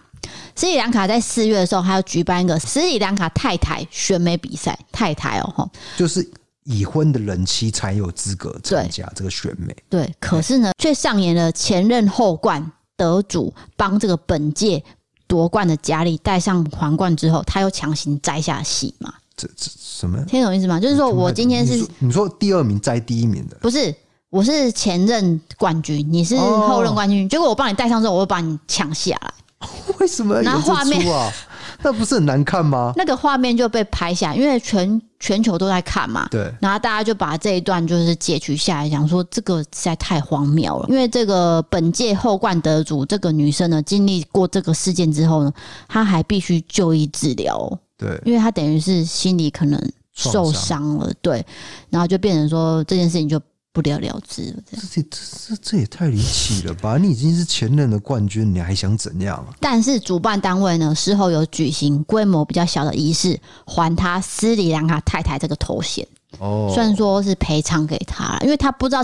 [0.57, 4.77] 斯里兰卡在四月的时候，还要举办一个斯里兰卡太太选美比赛。
[4.91, 6.21] 太太哦，就是
[6.69, 9.75] 已婚的人妻才有资格参加这个选美。
[9.89, 14.83] 对，可是呢，却上演了前任后冠得主帮这个本届
[15.25, 19.11] 夺冠的佳丽戴上皇冠之后，他又强行摘下戏嘛。
[19.35, 20.23] 这这什么？
[20.25, 20.79] 听懂意思吗？
[20.79, 23.93] 就是说我今天是你说，第二名摘第一名的，不是？
[24.29, 29.33] 我是前任冠军，你是后任冠军，哦、结果我帮你戴上之后，我又把你抢下来。
[29.99, 30.39] 为什么？
[30.43, 31.31] 那画面啊，
[31.81, 32.93] 那不是很难看吗？
[32.95, 36.27] 那个画面就被拍下，因为全全球都在看嘛。
[36.29, 36.53] 对。
[36.59, 40.85] 然后大家就把这一段就是截取下来，想说这个实在太荒谬了。
[40.89, 45.53] 因为这个本届后冠得主这个女生呢，经历过这个事件之后呢，
[45.87, 47.79] 她还必须就医治疗。
[47.97, 49.81] 对，因为她等于是心理可能
[50.13, 51.45] 受伤了，对，
[51.89, 53.39] 然后就变成说这件事情就
[53.81, 54.63] 不了了之了。
[54.71, 55.09] 这这
[55.47, 56.97] 这这也太离奇了吧！
[56.97, 59.55] 你已经是前任的冠军，你还想怎样啊？
[59.61, 66.05] 但是主办单位呢，事后有举行规模比较小的仪式，还他斯里兰卡太太这个头衔。
[66.39, 69.03] 哦，虽然说是赔偿给他，因为他不知道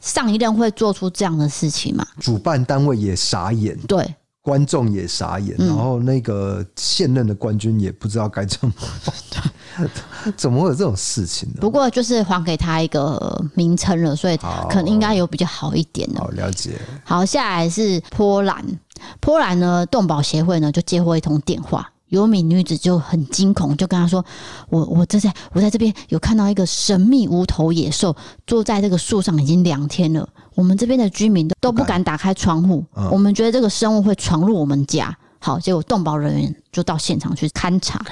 [0.00, 2.06] 上一任会做出这样的事情嘛。
[2.18, 3.76] 主办单位也傻眼。
[3.86, 4.14] 对。
[4.48, 8.72] 观众也傻眼，然后那个现任的冠军也不知道该怎么，
[10.38, 11.56] 怎么会有这种事情呢？
[11.60, 14.38] 不过就是还给他一个名称了，所以
[14.70, 16.20] 可能应该有比较好一点的。
[16.20, 16.78] 好，了解。
[17.04, 18.64] 好，下来是波兰，
[19.20, 21.92] 波兰呢动保协会呢就接获一通电话。
[22.08, 24.24] 有一名女子就很惊恐，就跟他说
[24.70, 28.16] ：“我我这在我在这边有看到一个神秘无头野兽
[28.46, 30.28] 坐在这个树上，已经两天了。
[30.54, 35.16] 我们这边的居民都都不敢打开窗户，嗯、我们觉得这个生物会闯入我们家。
[35.38, 38.04] 好，结果动保人员就到现场去勘察。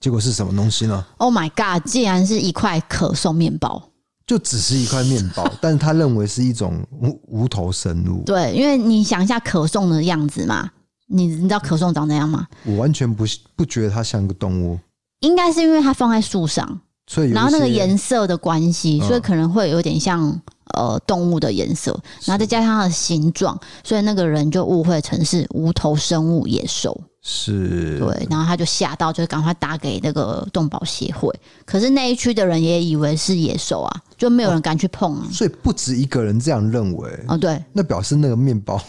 [0.00, 1.86] 结果是什么东西呢？Oh my god！
[1.86, 3.82] 竟然是一块可颂面包，
[4.26, 8.24] 就只是一块面包， 但是他认为是一种无无头生物。
[8.24, 10.68] 对，因为你想一下可颂的样子嘛。”
[11.12, 12.46] 你你知道可颂长怎样吗？
[12.64, 13.24] 我完全不
[13.56, 14.78] 不觉得它像个动物，
[15.20, 20.40] 应该是因为它放在树上，所以然后那个颜色的关系，所以可能会有点像
[20.74, 21.90] 呃动物的颜色，
[22.24, 27.98] 然后再加上它的形状，所以那个人就误会成是无头生物野兽，是。
[27.98, 31.28] 对，然后他就吓到，就赶快打给那个动保协会，
[31.66, 37.24] 可是那一区的人也以为是野兽啊，就没有人敢去碰啊，所以不止一个人这样认为。
[37.26, 38.80] 哦，对，那表示那个面包。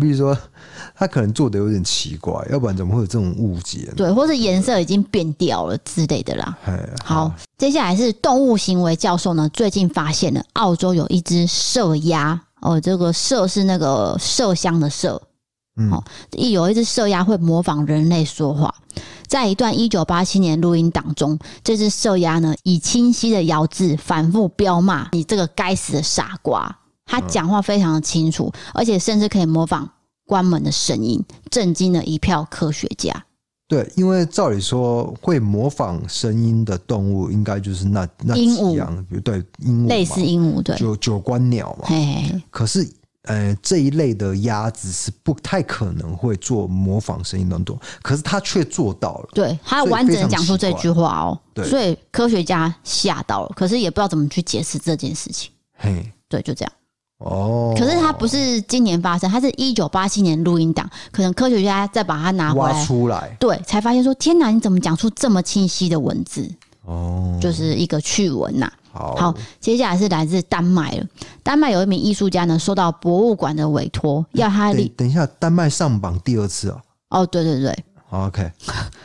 [0.00, 0.36] 比如说，
[0.96, 3.94] 他可能做的有点奇怪，要不然怎么会有这种误解呢？
[3.96, 6.56] 对，或是颜色已经变掉了之类的啦。
[7.02, 15.18] 好，好，接下来是动物行为教授呢，最近发现了澳洲有一只麝鸭哦，这个麝是那个麝香的麝，
[15.76, 16.00] 嗯，
[16.36, 18.72] 一有一只麝鸭会模仿人类说话，
[19.26, 26.78] 在一段一九八七年录音档中，这只麝鸭呢以清晰的咬字反复飙骂你这个该死的傻瓜。
[27.06, 29.86] 他讲话非常的清楚，而且甚至可以模仿
[30.26, 33.24] 关门的声音，震惊了一票科学家。
[33.66, 41.86] 对，因为照理说会模仿声音的动物，应该就是那那几样，比如对鹦鹉，类似鹦鹉，对，九九官鸟嘛。
[41.86, 42.86] 嘿嘿，可是，
[43.22, 49.28] 呃，这一类的鸭子是不太可能会做模仿声音的动物，可是它却做到了。
[49.32, 55.50] 对，它完整的讲出这句话哦，对，所以科学家吓到了，可是也不知道怎么去解释这件事情。
[55.78, 56.72] 嘿，对，就这样。
[57.18, 66.50] 哦，可是它不是今年发生，它是一九八七年录音档，可能科学家再把它拿回来挖出来，对，才发现说天哪，你怎么讲出这么清晰的文字？
[66.84, 68.70] 哦，就是一个趣闻呐。
[68.92, 71.04] 好，好，接下来是来自丹麦了。
[71.42, 76.80] 丹麦有一名艺术家呢，受到博物馆的委托，要他等等一下，丹麦上榜第二次哦。
[77.10, 78.50] 哦，对对对，OK，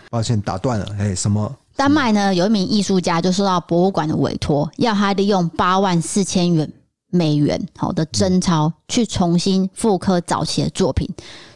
[0.10, 0.86] 抱歉打断了。
[1.00, 1.56] 哎，什么？
[1.76, 6.70] 丹麦呢有一名艺术家就受到博物馆的委托，要他利用八万四千元。
[7.10, 11.10] 美元好的真钞去重新复刻早期的作品，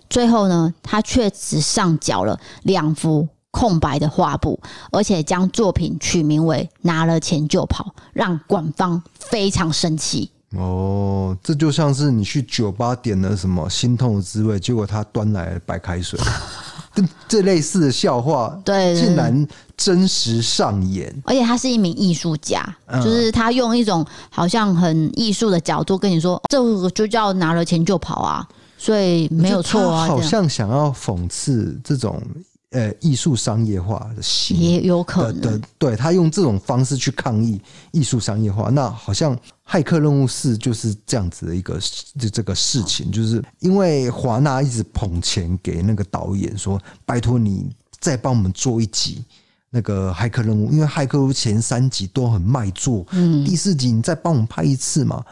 [0.09, 4.59] 最后呢，他却只上缴了两幅空白的画布，
[4.91, 10.31] 而且将作品取名为“拿了钱就跑”，让馆方非常生气。
[10.55, 16.19] 哦，这就像是你去酒吧点了什么心痛的滋味，结果他端来白开水。
[17.27, 21.13] 这类似的笑话，对，竟然真实上演。
[21.25, 22.63] 而且他是一名艺术家，
[23.03, 28.47] 就是他用一种好像很艺术的角度跟你说，这个就叫拿了钱就跑啊。
[28.77, 30.05] 所以没有错啊。
[30.05, 32.21] 好像想要讽刺这种
[32.73, 37.61] 呃艺术商业化的行也有可能的，对，他用这种方式去抗议
[37.91, 39.33] 艺术商业化，那好像
[39.65, 41.79] 《骇客任务四》就是这样子的一个
[42.19, 47.69] 这这个事情，就是因为华纳一直捧钱给那个导演说，拜托你
[47.99, 49.23] 再帮我们做一集。
[49.75, 55.25] 那个骇客任务，因为骇客前三集都很卖座，嗯，第四集你再帮我们拍一次嘛？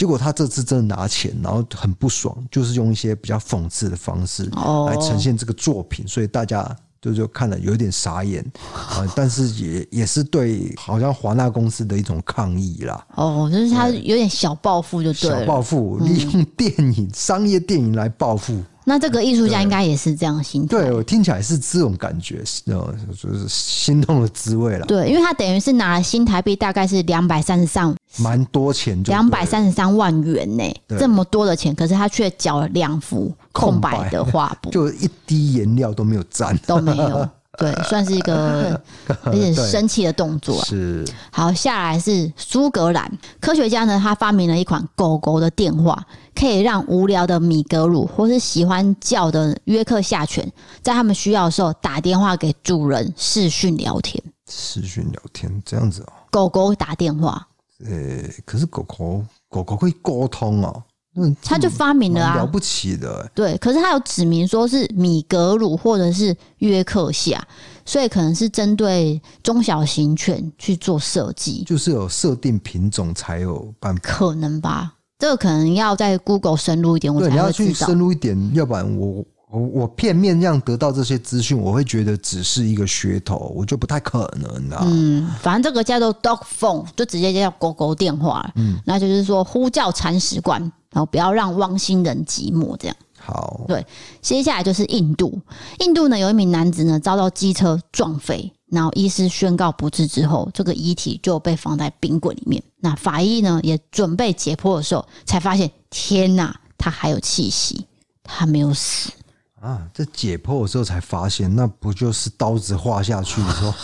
[0.00, 4.44] 结果他这次真的拿钱，然后很不爽，就是用一些比较讽刺的方式
[4.86, 8.42] 来呈现这个作品，所以大家就就看了有点傻眼
[8.74, 13.06] 啊， 但是也也是对好像华纳公司的一种抗议啦。
[13.14, 18.58] 哦，就是他有点小报复，就对了，小报复，利用电影商业电影来报复。
[18.84, 24.84] 那这个艺术家应该也是这样心态，对，我听起来是这种感觉，呃，就是心痛的滋味了。
[24.86, 30.64] 对，因为他等于是拿了新台币大概是两百三十三，蛮多钱，两百三十三万元呢，
[30.98, 34.10] 这么多的钱，可是他却缴了两幅空白。
[34.10, 37.28] 的画布， 就一滴颜料都没有沾，都没有。
[37.60, 38.80] 对， 算是一个
[39.26, 40.58] 有点生气的动作。
[40.58, 46.02] 啊是，好，下来是苏格兰科学家呢，他发明了一款狗狗的电话，
[46.34, 50.50] 可以让无聊的米格鲁或是喜欢叫的约克夏犬，
[50.82, 54.20] 在他们需要的时候打电话给主人视讯聊天。
[54.48, 57.46] 视讯聊天这样子哦，狗狗打电话。
[57.84, 60.82] 呃，可是狗狗狗狗可以沟通哦。
[61.16, 63.28] 嗯，他就发明了啊，了不起的。
[63.34, 67.44] 对，可是他有指明说是米格鲁或者是约克夏，
[67.84, 74.94] 所以可能是针对中小型犬去做设计，就是有设定品种才有办法，可能吧？
[75.18, 77.42] 这个可能要在 Google 深入一点，我才会知道。
[77.42, 84.82] 对，你要去深入一点，要不然我我我片面这样得到这些资讯，我会觉得只是一个噱头，我就不太可能啊。
[84.86, 88.50] 嗯，反正这个叫做 Dog Phone，就直接叫狗狗电话。
[88.54, 90.60] 嗯，那就是说呼叫铲屎官。
[90.92, 93.64] 然后不要让汪星人寂寞，这样好。
[93.68, 93.86] 对，
[94.20, 95.40] 接下来就是印度。
[95.78, 102.60] 印度呢，有一名男子呢遭到机车撞飞，然后医师宣告不治之后，这个遗体就被放在冰柜里面。
[102.80, 107.86] 那法医呢也准备解剖的时候，才发现天哪，他还有气息，
[108.24, 109.12] 他没有死
[109.60, 109.82] 啊！
[109.92, 113.74] 这解剖的时候才发现，那不就是刀子划下去的时候？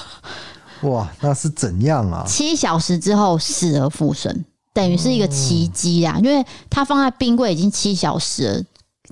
[0.91, 2.25] 哇，那是怎样啊？
[2.27, 4.45] 七小时之后死而复生。
[4.73, 8.65] 等于是一个奇迹啊，因为他放在冰柜已经七小时了，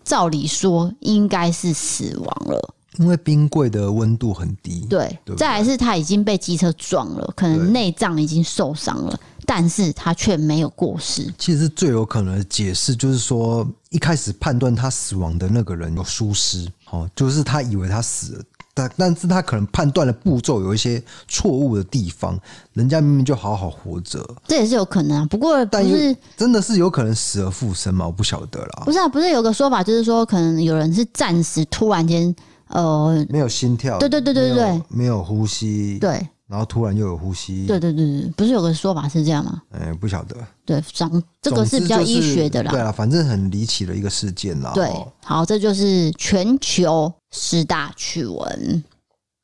[0.05, 2.75] 照理说应该是死亡了。
[2.99, 5.19] 因为冰柜的温度很低，对。
[5.37, 11.32] 再来是他已经被机车撞了，可能内脏已经受伤了，但是他却没有过世。
[11.38, 18.42] 其实最有可能的解释就是说，一开始判断他死亡的那个人有疏失，哦，就是他以为他死了。
[18.76, 22.36] 但但是他可能判断的步骤有一些错误的地方，
[22.72, 25.26] 人家明明就好好活着，这也是有可能啊。
[25.30, 28.05] 不过不是真的是有可能死而复生吗？
[28.05, 28.82] 我不晓得啦。
[28.84, 32.34] 不是啊，不是有个说法，就是说可能有人是暂时突然间
[32.66, 39.62] 呃没有心跳，对对对对对对，没有呼吸，对，然后突然又有呼吸，对对对对，不是有个说法是这样吗？
[39.70, 40.36] 哎、欸，不晓得。
[40.64, 42.70] 对，长这个是比较医学的啦。
[42.70, 44.72] 对啊，反正很离奇的一个事件啦。
[44.74, 44.90] 对，
[45.24, 48.84] 好，这就是全球十大趣闻。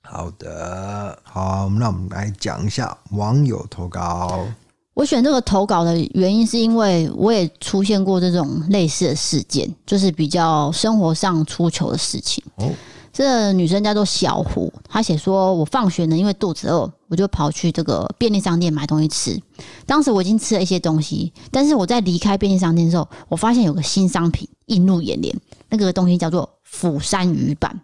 [0.03, 4.47] 好的，好，那我们来讲一下网友投稿。
[4.93, 12.43] 我选这个投稿的原因是因为我也出现过这种类似的事件，就是比较生活上出糗的事情。
[12.57, 12.69] 哦，
[13.13, 19.41] 这个女生叫做小胡，她写说：“我放学呢，因为肚子饿，我就跑去这个便利商店买东西吃。
[19.87, 25.35] 当时我已经吃了一些东西，但是我在离开便利商店的时候，我发现有个新商品映入眼帘，
[25.69, 27.81] 那个东西叫做釜山鱼板。”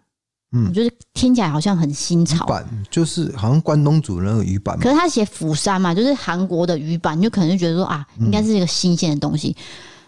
[0.53, 9.55] 嗯，就是听起来好像很新潮，板就是好像关东煮那个鱼板，可是他写釜山嘛，就是韩国的鱼板，你就可能就觉得说啊，应该是一个新鲜的东西。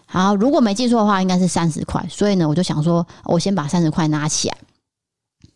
[0.05, 4.57] 好，如果没记错的话，应该是三十块，所以呢，我就想说，我先把三十块拿起来。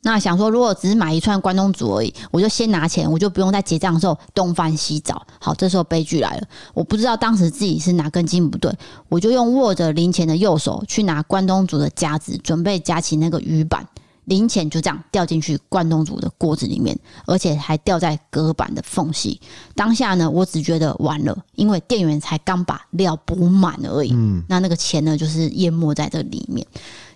[0.03, 5.25] 那想说，如果只是买一串关东煮而已，我就先拿钱，我就不用在结账的时候东翻西找。
[5.39, 8.71] 好，这时候悲剧来了，我不知道当时自己是哪根筋不对，
[9.09, 13.87] 我就用握着零钱的右手去拿关东煮的夹子，准备夹起那个鱼板。
[14.25, 19.37] 零钱就这样掉进去关东煮的锅子里面，而且还掉在隔板的缝隙。
[19.75, 24.13] 当下呢，我只觉得完了，因为店员才刚把料补满而已。
[24.13, 26.65] 嗯，那那个钱呢，就是淹没在这里面。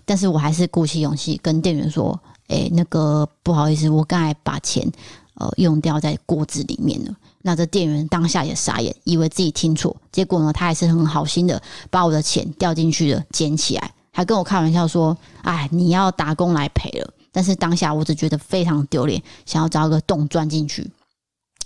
[0.04, 4.90] 但是我还是鼓起勇气跟店员说：“诶，那个不好意思，我刚才把钱
[5.36, 9.96] 呃用掉在锅子里面了。”那这店员当下也傻眼，以为自己听错。
[10.12, 13.92] 结果呢，他还是很好心的把我的钱掉进去的捡起来。
[14.12, 20.90] 还跟我开玩笑说：“哎，你要打工来赔了。”但是当下我只觉得非常丢脸，想要找一个洞钻进去。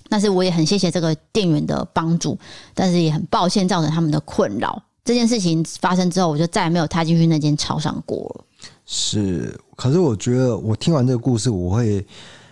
[0.10, 2.38] 但是我也很谢谢这个店员的帮助，
[2.74, 4.84] 但是也很抱歉造成他们的困扰。
[5.06, 8.46] 这件事情发生之后，我就再也没有踏进去那间超商过了。
[8.94, 12.06] 是，可是我觉得我听完这个故事，我会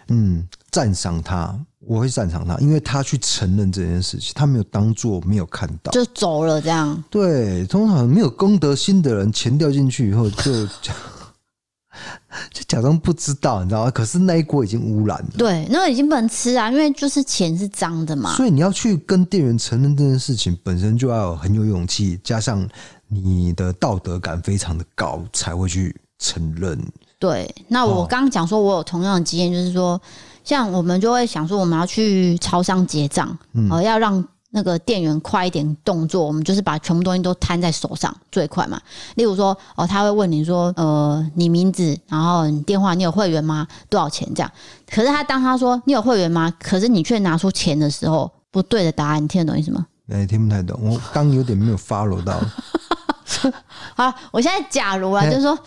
[0.08, 7.04] 嗯赞赏他，我会赞赏他，因为他去承认这件事情，他没有当做没有看到就走了这样。
[7.10, 10.52] 对，通常没有公德心的人，钱掉进去以后就。
[12.54, 13.92] 就假装不知道，你知道吗？
[13.92, 15.30] 可是那一锅已经污染了。
[15.38, 18.34] 对，那个已经不能吃啊，因为就是钱是脏的嘛。
[18.36, 22.66] 所以你要去跟店员承认这件事情，本身就要很有勇气，加上
[23.08, 26.80] 你的道德感非常的高，才会去承认。
[27.18, 30.00] 对，那我刚刚讲说，我有同样的经验，就是说，
[30.44, 34.24] 像我们就会想说，我们要去超商结账，呃、嗯，要让。
[34.52, 38.82] 那个店员快一点动作，我们就是把全部东西都摊在手上最快嘛。
[39.14, 43.68] 例如说，哦，他会问你说，呃，你名字，然后你电话，你有会员吗？
[43.90, 44.28] 多少钱？
[44.34, 44.52] 这样。
[44.90, 46.52] 可是他当他说你有会员吗？
[46.60, 49.86] 可是你却拿出钱的时候，不对的答案，你听得懂意思吗？
[50.12, 50.80] 哎、欸，听不太懂。
[50.82, 52.42] 我刚有点没有 follow 到。
[53.96, 55.58] 好，我现在假如啊，就是说，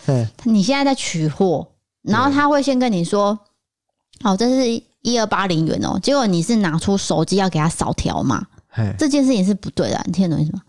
[0.43, 1.67] 你现在在取货，
[2.01, 3.37] 然后他会先跟你说，
[4.23, 5.99] 哦，这是一二八零元哦。
[6.01, 8.45] 结果你是拿出手机要给他扫条嘛？
[8.97, 10.61] 这件事情是不对的，你听得懂意思吗？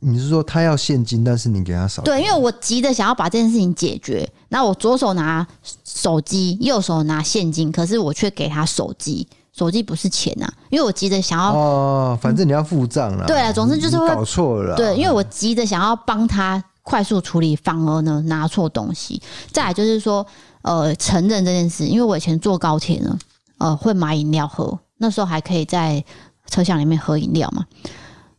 [0.00, 2.02] 你是说他要现金，但是你给他扫？
[2.02, 5.46] 对，因为我急着想要把这件事情解决，那我左手拿
[5.84, 13.26] 手机，右手拿现金，可是我却给他手机，手机不是钱呐，因为我急着想要哦，反正你要付账了。
[13.26, 14.76] 对啊，总之就是会搞错了。
[14.76, 19.20] 对，因为我急着想要帮他快速处理，反而呢拿错东西。
[19.52, 20.26] 再来就是说，
[20.62, 23.18] 呃，承认这件事，因为我以前坐高铁呢，
[23.58, 26.04] 呃，会买饮料喝，那时候还可以在。
[26.46, 27.64] 车厢里面喝饮料嘛，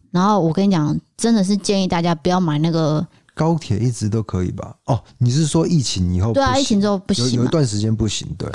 [0.09, 4.75] 然后我跟你讲，真的是建议大家不要买那个高铁，一直都可以吧？
[4.87, 6.33] 哦，你是说疫情以后？
[6.33, 8.27] 对啊，疫情之后不行，有一段时间不行。
[8.37, 8.51] 对，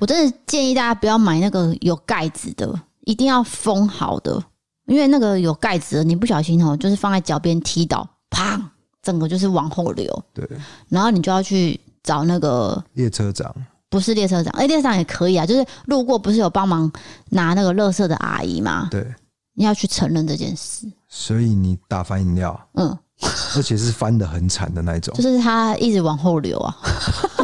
[0.00, 2.72] 我真的建议大家不要买那个有盖子的，
[3.04, 4.42] 一定要封好的，
[4.86, 8.62] 因为那个有盖子的，你不小心哦，就是放在脚边踢倒，砰，
[9.02, 10.24] 整个就是往后流。
[10.32, 10.48] 对，
[10.88, 13.54] 然后你就要去找那个列车长。
[13.90, 16.92] 不是列车长，哎，列车长也可以啊，就是路过不是有帮忙
[17.30, 18.88] 拿那个垃圾的阿姨吗？
[18.90, 19.02] 对，
[19.54, 20.86] 你要去承认这件事。
[21.08, 22.98] 所以你打翻饮料，嗯，
[23.56, 26.76] 而且是翻的很惨的那种，就是它一直往后流啊，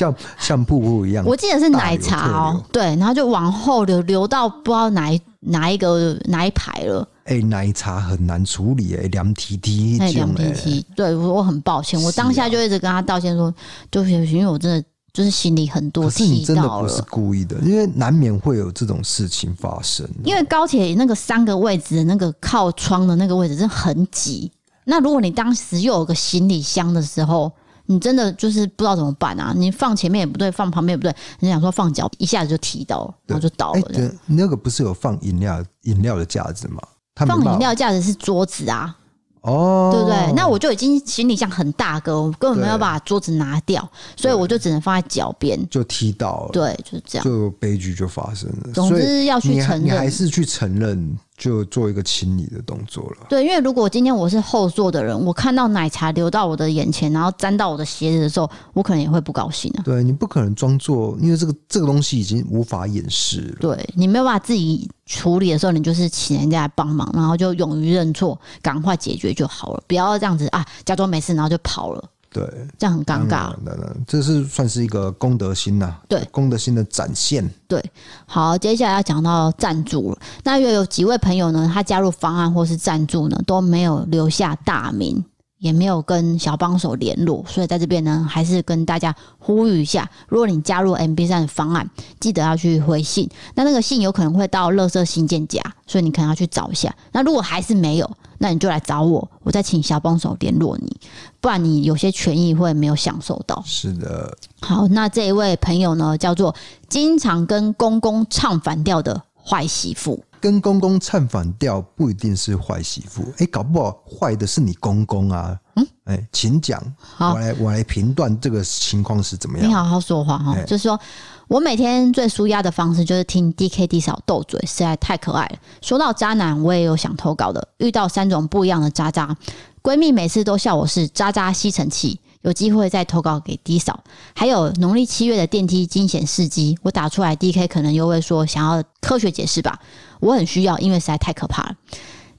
[0.00, 1.22] 像像瀑布一样。
[1.26, 7.06] 我记得是奶茶哦，对，然后就往后流，流到不知道哪一哪一个哪一排了。
[7.24, 13.52] 哎、欸，奶茶很难处理哎、欸，凉提提，凉提提，对我我很抱歉，我当下就一直跟他道歉说，
[13.90, 14.82] 对不起因为我真的。
[15.12, 20.08] 就是心里很多气，你真的不是故意的，因为难免会有这种事情发生。
[20.22, 24.52] 因为高铁那个三个位置的那个靠窗的那个位置真的很挤。
[24.84, 27.50] 那如果你当时又有个行李箱的时候，
[27.90, 29.52] 你真的就是不知道怎么办啊！
[29.56, 33.80] 你放前面也不对，放旁边也不对，你想说放脚一下子就踢到了，然后就倒了。
[33.92, 36.80] 对，那个不是有放饮料饮料的架子吗？
[37.16, 38.96] 放饮料架子是桌子啊。
[39.40, 40.32] 哦，对不对？
[40.36, 46.50] 那我就已经行李箱很大个，我根本没有把桌子拿掉，所以我就只能放在脚边，就踢到了。
[46.52, 48.72] 对，就是这样，就悲剧就发生了。
[48.74, 51.18] 总之要去承认，你还是去承认。
[51.40, 53.26] 就做一个清理的动作了。
[53.30, 59.82] 对，因为如果今天我是后座的人，我看到奶茶流到我的眼前，然后沾到我的鞋子的时候，我可能也会不高兴啊。
[59.82, 63.56] 对，你不可能装作，因为这个这个东西已经无法掩饰了。
[63.58, 72.04] 对，你没有办法自己处理的时候，你就是请人家来帮忙，然后就勇于认错，赶快解决就好了，不要这样子啊，假装没事，然后就跑了。
[72.32, 72.44] 对，
[72.78, 73.52] 这样很尴尬。
[73.64, 76.00] 等等，这是算是一个公德心呐、啊。
[76.08, 77.48] 对，公德心的展现。
[77.66, 77.84] 对，
[78.24, 80.18] 好，接下来要讲到赞助了。
[80.44, 81.68] 那又有几位朋友呢？
[81.72, 85.24] 他加入方案或是赞助呢，都没有留下大名。
[85.60, 91.88] 也没有跟小帮手联络，所以在这边呢，还是跟大家呼吁一下：如果你加入 MB 三的方案，
[92.18, 93.28] 记得要去回信。
[93.54, 96.94] 那那个信有可能会到垃圾信件夹，所以你可能要去找一下。
[97.12, 100.96] 那如果还是没有，那你就来找我，我再请小帮手联络你，
[101.42, 103.62] 不然你有些权益会没有享受到。
[103.66, 104.34] 是的。
[104.62, 106.54] 好，那这一位朋友呢，叫做
[106.88, 110.24] 经常跟公公唱反调的坏媳妇。
[110.40, 115.56] 跟公公唱反调不一定是坏媳妇，哎、欸，搞不好坏的是你公公啊。
[115.76, 116.82] 嗯，哎、欸，请讲，
[117.18, 119.68] 我来我来评断这个情况是怎么样。
[119.68, 120.98] 你好好说话哈，就是说
[121.46, 125.58] 我每天最舒压的方式就是听 DKD 嫂斗嘴，实在太可爱了。
[125.82, 129.36] 说到渣男，我也有想投稿的，遇到三种不一样的渣渣，
[129.82, 132.18] 闺蜜每次都笑我是渣渣吸尘器。
[132.42, 134.02] 有机会再投稿给 D 嫂，
[134.34, 139.78] 还有农历七月的电梯惊险事迹，我打出来，DK 可能又会说想要科学解释吧，
[140.20, 141.74] 我很需要，因为实在太可怕了。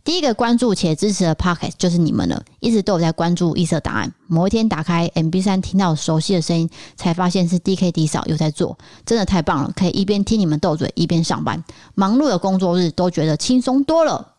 [0.04, 4.12] 第一个关注且支持的 Podcast 就是你们了，一直都有在关注异色档案。
[4.26, 8.76] 某一天打开 MB3，听到熟悉的声音，才发现是 DK D 嫂又在做，
[9.06, 14.31] 真的太棒了，可以一边听你们斗嘴，一边上班，忙碌的工作日都觉得轻松多了。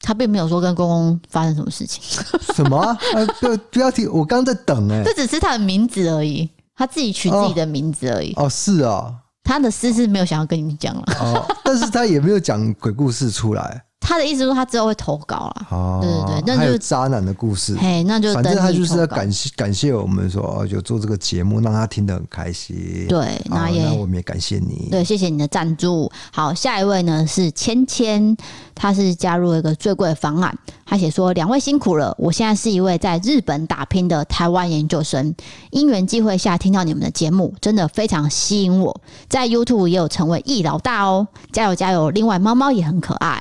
[0.00, 2.22] 他并没有说跟公公发生什么事情。
[2.54, 2.96] 什么、啊？
[3.14, 5.04] 呃、啊，不，不要提，我刚刚在等哎、欸。
[5.08, 8.32] 这只是他的名字而已，他自己取自己的名字而已。
[8.34, 9.14] 哦，哦是啊。
[9.42, 11.02] 他的私事没有想要跟你们讲了。
[11.20, 13.84] 哦，但是他也没有讲鬼故事出来。
[14.00, 17.76] 他的意思说他之后会投稿了，哦，对对对，那就是渣男的故事。
[17.76, 23.06] 嘿，那就反正他就是要感谢感谢我们说哦，有做这个节目，让他听得很开心。
[23.08, 24.88] 对，那也、哦、那我们也感谢你。
[24.90, 26.10] 对，谢谢你的赞助。
[26.32, 28.36] 好，下一位呢是芊芊，
[28.74, 30.58] 他是加入了一个最贵的方案。
[30.84, 35.32] 他写说：两位辛苦了，我现在是一位在日本打拼的台湾研究生，
[35.70, 42.10] 因缘际会下听到你们的节目，真的非常吸引我，在 YouTube 也有成为易老大哦，加油加油！
[42.10, 43.40] 另外，猫猫也很可爱。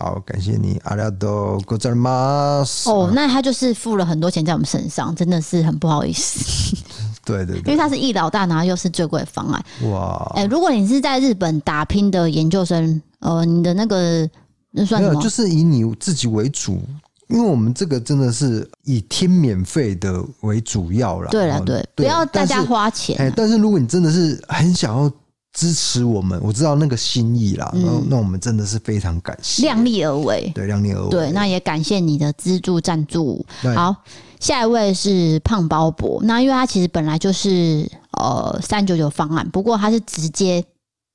[0.00, 2.88] 好，感谢你，阿拉多ございます。
[2.88, 6.76] 哦，那他就是付了很多钱在我们身上，真的是很不好意思。
[7.24, 9.64] 对对对，因为他是艺老大，然后又是最贵的方案。
[9.90, 14.30] 哇，哎、欸，如果你是在日本打拼的研究生，呃，你的那个
[14.70, 15.20] 那算什么？
[15.20, 16.80] 就是以你自己为主，
[17.26, 21.28] 因为我们这个真的是以听免费的为主要啦。
[21.32, 23.16] 对了，对，不要大家花钱。
[23.18, 25.10] 哎、欸，但是如果你真的是很想要。
[25.53, 27.69] 支持我们，我知道那个心意啦。
[27.75, 30.51] 嗯、那那我们真的是非常感谢，量力而为。
[30.55, 31.09] 对，量力而为。
[31.09, 33.45] 对，那也感谢你的资助赞助。
[33.75, 33.95] 好，
[34.39, 36.19] 下一位是胖包伯。
[36.23, 37.87] 那因为他其实本来就是
[38.17, 40.65] 呃三九九方案，不过他是直接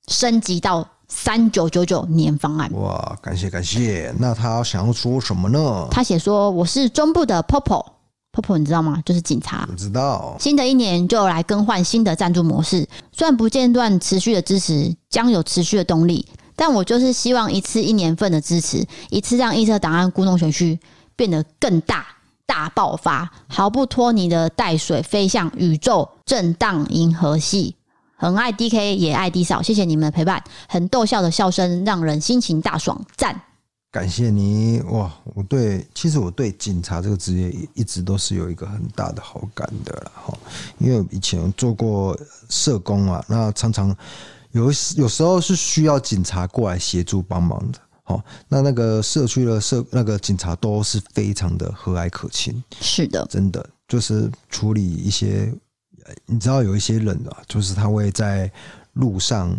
[0.07, 2.71] 升级到三九九九年方案。
[2.75, 4.13] 哇，感谢感谢。
[4.17, 5.87] 那他想要说什么呢？
[5.91, 7.85] 他写说：“我是中部的 Popo。”
[8.31, 9.01] Popo 你知道吗？
[9.05, 9.67] 就是警察。
[9.69, 10.35] 我知道。
[10.39, 16.25] 新的一年就来更换新的赞助模式，虽然不间断持续的支持，将有持续的动力。
[16.55, 20.77] 但我就是希望一次一年份的支持，一次让异色档案故弄玄虚
[21.15, 22.05] 变得更大，
[22.45, 27.75] 大爆发，毫不拖泥的带水飞向宇宙震荡银河系。
[28.15, 33.41] 很爱 DK，也爱 D 嫂，谢谢你们的陪伴，很逗笑的笑声让人心情大爽，赞。
[33.91, 35.11] 感谢你哇！
[35.33, 40.37] 我对其实我对警察这个职业一直都是有一个很大的好感的啦哈，
[40.77, 42.15] 因为以前做过
[42.49, 43.95] 社工啊，那常常
[44.51, 44.65] 有
[44.95, 55.51] 有时候是需要警察过来协助帮忙的，好，那那个社区的社那个警察都是非常的和蔼可亲，是的，真的就是处理一些，
[56.27, 58.51] 你知道有一些人啊，就是他会在
[58.93, 59.55] 路上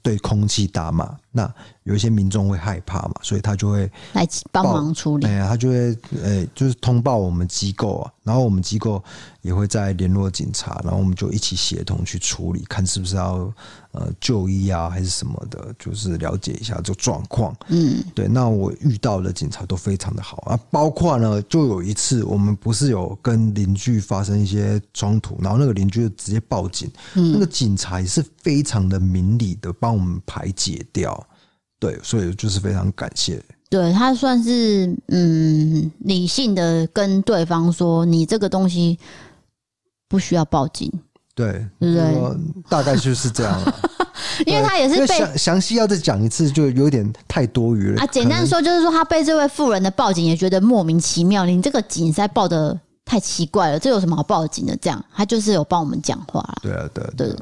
[0.00, 1.54] 对空气大骂，那。
[1.88, 5.26] 有一些民众会害怕嘛，所以他就会来帮忙处理。
[5.26, 9.02] 哎呀，他就会呃，就是通报我们机构啊，然后我们机构
[9.40, 13.50] 也会再联络警察，然后我们就一起协同去处理，看是不是要
[13.92, 17.56] 呃就医啊，还是什么的，就是了解一下这个状况。
[17.68, 18.28] 嗯，对。
[18.28, 31.26] 那我遇到的警察都非常的好啊，包括呢，就有一次我们不是有跟邻居发生一些冲突，然后那个邻居就直接报警，嗯，那个警察也是非常的明理的帮我们排解掉。
[31.78, 33.42] 对，所以就是非常感谢。
[33.70, 38.98] 对，他算是嗯理性的跟对方说，你这个东西
[40.08, 40.90] 不需要报警。
[41.34, 42.36] 对，对不对？
[42.68, 43.60] 大概就是这样。
[44.46, 48.00] 因为他也是被详详细要再讲一次，就有点太多余了。
[48.00, 51.44] 啊，简单说就是说，他被这位妇人的报警也觉得莫名其妙。
[51.44, 52.78] 你这个警在报的
[53.08, 54.76] 太奇怪了，这有什么好报警的？
[54.76, 56.46] 这样，他就是有帮我们讲话。
[56.60, 57.36] 对啊，对对对。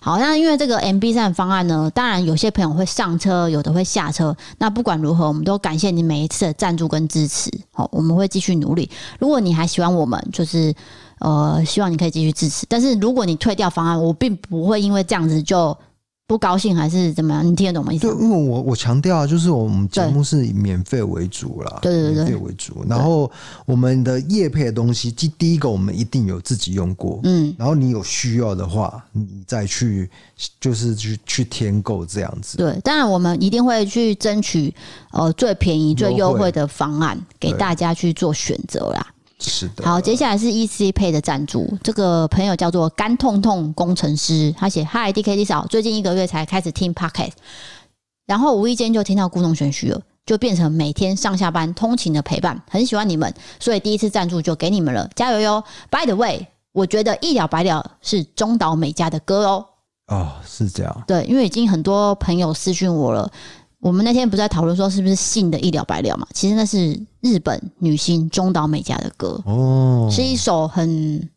[0.00, 4.34] 好，那因为这个 MB 三方案呢，当然有些朋友会上车，有的会下车。
[4.56, 7.50] 那不管如何，我们都感谢你每一次的赞助跟支持。
[7.72, 8.90] 好，我们会继续努力。
[9.18, 10.74] 如果你还喜欢我们，就是
[11.18, 12.64] 呃，希望你可以继续支持。
[12.66, 15.76] 但是如果你退掉方案，我并不会因为这样子就。
[16.32, 17.46] 不高兴还是怎么样？
[17.46, 17.92] 你听得懂吗？
[17.92, 18.06] 意思？
[18.06, 22.82] 对，因为我我强调啊，就是我们节目是以免费为主啦，对对对，免费为主。
[22.88, 23.30] 然后
[23.66, 27.54] 我们的业配的东西，第第一个我们一定有自己用过，嗯。
[27.58, 30.10] 然后你有需要的话，你再去
[30.58, 32.56] 就是去去添购这样子。
[32.56, 34.74] 对，当然我们一定会去争取
[35.10, 39.06] 呃最便宜、最优惠的方案给大家去做选择啦。
[39.50, 47.32] 是的，好，接下来是 EC Pay 的赞助，这个朋友叫做肝痛痛工程师，他写嗨 DKD 嫂，最近一个月才开始听 Podcast，
[48.26, 59.66] 然后无意间就听到故弄玄虚了，就变成每天上下班通勤的陪伴，很喜欢你们，所以第一次赞助就给你们了，加油哟！By the way，我觉得一了百了是中岛美嘉的歌哦，
[60.06, 63.30] 哦，是这样，对，因为已经很多朋友私讯我了。
[63.82, 66.24] 我们那天不是在讨论说是不是信的一了百了嘛？
[66.32, 71.28] 其实那是日本女星中岛美嘉的歌哦，是一首很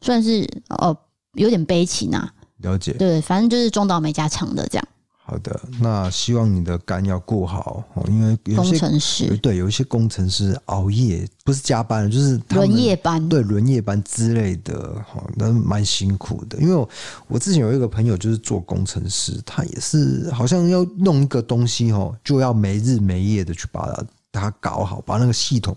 [0.00, 0.96] 算是哦
[1.34, 2.28] 有点悲情啊。
[2.58, 4.88] 了解，对，反正就是中岛美嘉唱的这样。
[5.32, 16.58] 好的，那希望你的肝要顾好哦，因为有些工程师对有一些工程师熬夜不是加班，就是轮夜班，对轮夜班之类的哈，那蛮辛苦的。
[16.58, 16.86] 因为我，
[17.28, 25.74] 我之前有一个朋友就是做工程师，他也是好像要弄一个东西哦，就要没日没夜的去把它它搞好，把那个系统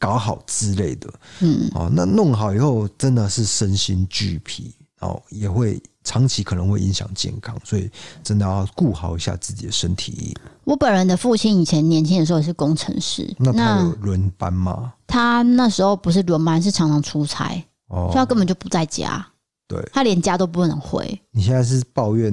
[0.00, 1.08] 搞好之类的。
[1.40, 7.90] 嗯，哦，那弄好以后真的是身心俱疲，哦，也会长期可能会影响健康，所以
[8.22, 10.34] 真的要顾好一下自己的身体。
[10.62, 14.92] 我本人的父亲以前年轻的时候也是工程师，那他有轮班吗？
[15.06, 19.26] 他那时候不是轮班，是常常出差，哦，所以他根本就不在家。
[19.68, 21.20] 对，他连家都不能回。
[21.32, 22.32] 你现在是抱怨？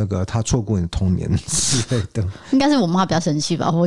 [0.00, 3.70] 那个他错过你的童年之类的， 应该是我妈比较生气吧？
[3.70, 3.86] 我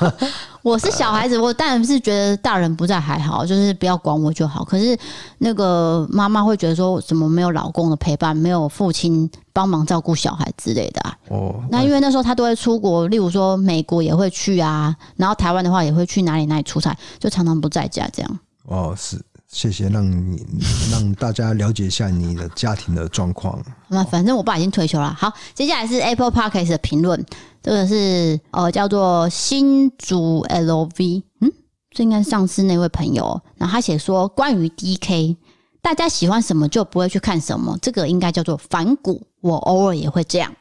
[0.62, 4.64] 我是小孩子，我当然是觉得大人不在还好，就是不要管我就好。
[4.64, 4.98] 可是
[5.36, 11.14] 那个妈妈会觉得说，怎么没有老公的陪伴，没有父亲帮忙照顾小孩之类的啊？
[11.28, 18.38] 哦，那因为那时候他都会出国，例如说美国也会去啊，然后台湾的话也会去哪里哪里出差，就常常不在家这样。
[18.64, 19.20] 哦，是。
[19.52, 20.46] 谢谢，让你
[20.92, 23.60] 让大家了解一下你的家庭的状况。
[23.88, 25.12] 那反正我爸已经退休了。
[25.12, 27.24] 好，接下来是 Apple Podcast 的评论，
[27.60, 31.52] 这个是呃叫做新竹 LV，嗯，
[31.90, 33.42] 这应该是上次那位朋友。
[33.56, 35.36] 然后他写说，关于 DK，
[35.82, 39.20] 大家喜欢什么就不会去看什么，这个应该叫做反骨。
[39.40, 40.54] 我偶尔也会这样。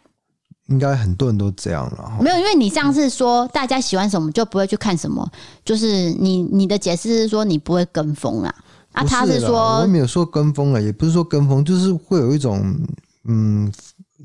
[0.69, 5.27] 应该很多人都这样了，没有，因为你上次说大家喜欢什么就不会去看什么，
[5.63, 8.53] 就是你你的解释是说你不会跟风啦。
[8.93, 12.75] 啊，他是说，我没有说跟风了，也不是说跟风，就是会有一种
[13.25, 13.71] 嗯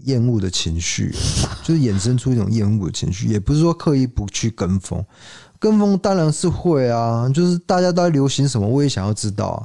[0.04, 1.14] 厌恶的情绪，
[1.62, 5.04] 就是衍生出一种厌恶的情绪，也不是说刻意不去跟风，
[5.58, 9.60] 跟风当然是会啊，就是大家都在流行什么，我也想要知道啊。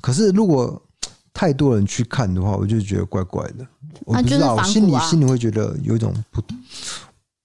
[0.00, 0.80] 可是如果
[1.32, 3.66] 太多人去看的话，我就觉得怪怪的。
[4.04, 6.42] 我不知道，我心里心里会觉得有一种不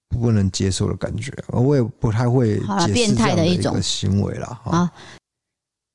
[0.10, 4.62] 不能接受的感觉，我也不太会解释这样的一种行为啦。
[4.66, 4.92] 啊。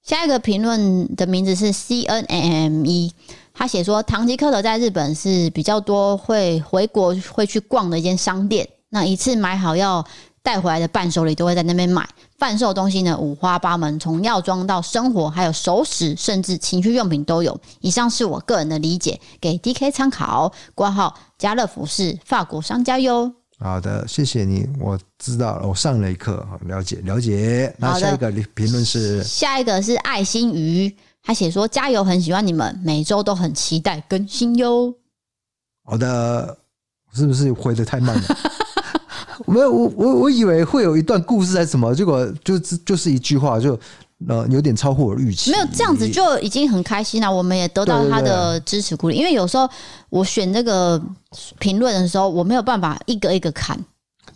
[0.04, 3.10] 下一个评论的名字是 C N M M E，
[3.54, 10.04] 他写说，唐吉诃德在日本是比较多会回国会去逛的一间商店，那一次买好要
[10.42, 17.58] 带回来的伴手礼都会在那边买，贩售东西呢五花八门，从药妆到生活，还有熟食，甚至情趣用品都有。
[17.80, 20.52] 以上是我个人的理解，给 D K 参考。
[20.74, 23.32] 挂号家乐福是法国商家哟。
[23.64, 27.74] 好的，谢谢你，我知道了，我上了一课，了解了解。
[27.78, 34.94] 那下一个评论是，下一个是爱心鱼，他写说加油，很喜欢你们，每周都很期待更新哟。
[35.82, 36.58] 好的，
[37.14, 38.38] 是不是回的太慢了？
[39.48, 43.80] 没有，我我我以为会有一段故事还是什么，结果就是就是一句话就。
[44.28, 45.50] 呃，有点超乎我的预期。
[45.50, 49.16] 没有这样子就已经很开心了，我们也得到他的支持鼓励。
[49.16, 49.68] 因为有时候
[50.08, 51.00] 我选这个
[51.58, 53.78] 评论的时候，我没有办法一个一个看，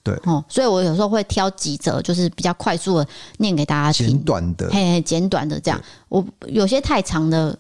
[0.03, 3.07] 对哦，所以我有时候会挑几则，就是比较快速的
[3.39, 5.81] 念给大家听，简短的，嘿嘿，简短的这样。
[6.09, 7.59] 我有些太长的，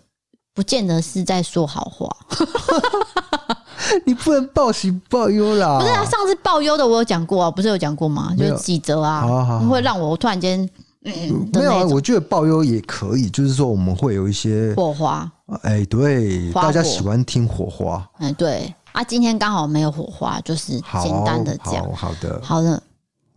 [0.55, 2.15] 不见得是在说好话。
[4.05, 5.79] 你不能报喜报忧啦！
[5.79, 8.35] 不是啊，上次报忧的我有讲过啊，不是有讲过吗？
[8.37, 10.69] 就是几则啊，好好好会让我突然间。
[11.05, 15.31] 嗯，没有啊，我觉得报忧也可以，就是说我们会有一些火花。
[15.63, 18.07] 哎，对，大家喜欢听火花。
[18.19, 21.85] 哎，对啊，今天刚好没有火花，就是简单的讲。
[21.95, 22.83] 好，好的，好的。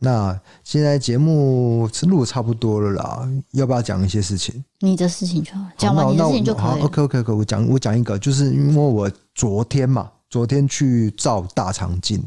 [0.03, 4.63] 那现在节目录差不多了啦，要不要讲一些事情？
[4.79, 6.63] 你的事情就好，讲完你的事情就可以。
[6.63, 12.21] 好，OK，OK，OK，我讲，我讲一个，就是因为我昨天嘛，昨天去照大肠镜。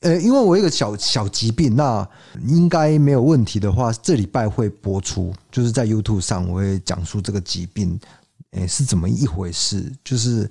[0.00, 2.06] 呃，因为我有一个小小疾病，那
[2.46, 7.98] 应该没有问题的话，这礼拜会播出，就是在 YouTube 上我会讲述这个疾病，
[8.50, 9.90] 诶是怎么一回事？
[10.04, 10.48] 就是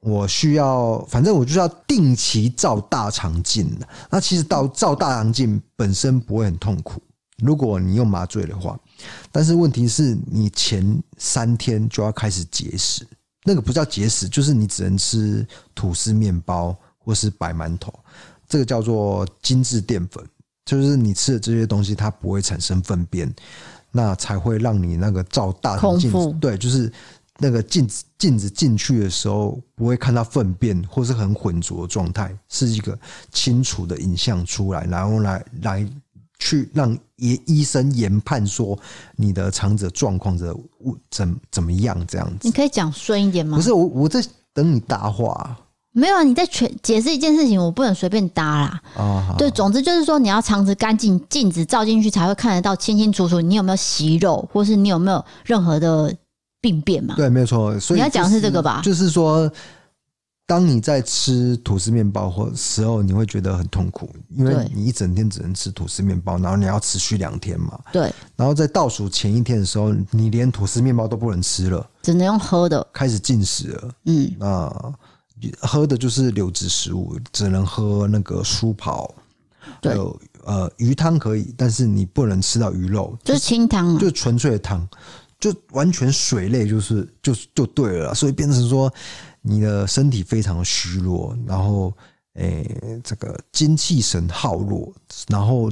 [0.00, 3.70] 我需要，反正我就是要定期照大肠镜。
[4.10, 7.00] 那其实到照大肠镜本身不会很痛苦，
[7.38, 8.78] 如果你用麻醉的话，
[9.30, 13.06] 但是问题是你前三天就要开始节食，
[13.44, 17.94] 那个不叫节食，就是你只能吃吐司面包或是白馒头。
[18.48, 20.24] 这个叫做精致淀粉，
[20.64, 23.32] 就是你吃的这些东西，它不会产生粪便，
[23.90, 26.92] 那才会让你那个照大肠镜，对，就是
[27.38, 32.98] 那个镜子镜子进去的时候，不会看到粪便或是很浑浊的状态，是一个
[33.32, 35.88] 清楚的影像出来，然后来来
[36.38, 38.78] 去让医医生研判说
[39.16, 40.54] 你的肠子状况的
[41.10, 42.38] 怎怎么样这样子。
[42.42, 43.56] 你可以讲顺一点吗？
[43.56, 44.22] 不是我我在
[44.52, 45.58] 等你答话。
[45.98, 48.80] 没有啊，你在全解释一件事情，我不能随便搭啦。
[48.96, 56.14] 哦，对，总之就是说，你要肠子干净，镜子照进去才会看得到清清楚楚，你有没有息肉，或是你有没有任何的
[56.60, 57.14] 病变嘛？
[57.16, 57.80] 对，没有错。
[57.80, 58.82] 所以、就是、你要讲的是这个吧？
[58.84, 59.50] 就是说，
[60.46, 67.80] 当你在吃吐司面包或时候，你会觉得很痛苦，因为你一整天只能吃吐司面包，然后你要持续两天嘛。
[67.90, 68.12] 对。
[68.36, 73.90] 然后在倒数前一天的时候，你连吐司面包都不能吃了，只能用喝的，开始进食了。
[74.04, 74.92] 嗯啊。
[75.60, 79.14] 喝的就是流质食物，只能喝那个舒跑，
[79.82, 84.88] 还有呃鱼汤可以，但是你不能吃到鱼肉，就是清汤啊，就纯粹的汤，
[85.38, 88.92] 就完全水类，就是就就对了，所以变成说
[89.42, 91.92] 你的身体非常虚弱，然后
[92.34, 94.92] 诶、欸、这个精气神耗弱，
[95.28, 95.70] 然后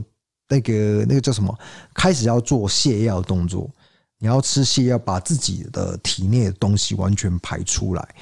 [0.48, 1.58] 那个那个叫什么，
[1.94, 3.70] 开始要做泻药动作，
[4.18, 8.14] 你要吃泻药，把自己的体内的东西完全排出来。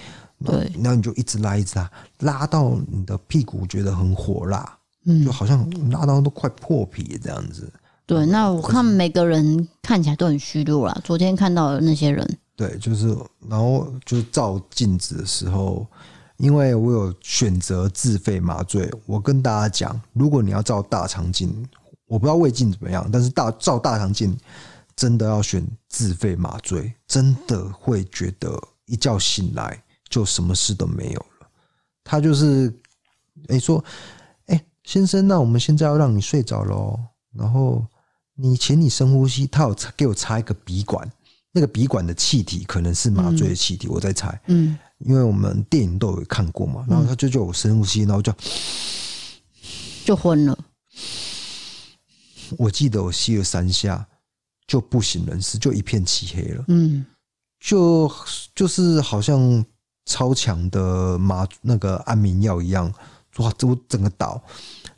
[0.51, 7.73] 对，然后你就一直拉，一直拉，拉到你的屁股觉得很火辣，嗯，就好像拉到都快破皮这样子。
[8.05, 11.01] 对，那我看每个人看起来都很虚弱啦。
[11.05, 13.17] 昨天看到的那些人，对，就是
[13.49, 15.87] 然后就照镜子的时候，
[16.37, 21.65] 因为我有选择自费麻醉，我跟大家讲，如果你要照大肠镜，
[22.07, 24.37] 我不知道胃镜怎么样，但是大照大肠镜
[24.95, 29.83] 真的要选自费麻醉，真的会觉得一觉醒来。
[30.13, 31.47] 就什么事都没有了，
[32.05, 32.69] 他就是
[33.49, 33.83] 哎、欸、说，
[34.45, 37.01] 哎、欸、先生，那我们现在要让你睡着喽，
[37.35, 37.83] 然后
[38.35, 41.11] 你请你深呼吸，他有给我插一个鼻管，
[41.51, 48.31] 那个鼻管的气体可能是麻醉的气体，我在猜，嗯，因为我们电影都有看过嘛，然后他就叫我深呼吸，然后就
[50.05, 50.59] 就昏了，
[52.59, 54.07] 我记得我吸了三下
[54.67, 57.07] 就不省人事，就一片漆黑了，嗯，
[57.59, 58.13] 就
[58.55, 59.65] 就是好像。
[60.05, 62.93] 超强的麻那个安眠药一样，
[63.37, 63.53] 哇！
[63.57, 64.43] 这我整个倒，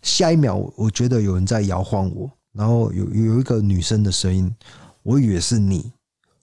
[0.03, 4.53] 下一秒我觉得有人在摇晃我，然后有有一个女生的声音，
[5.03, 5.93] 我以为是你，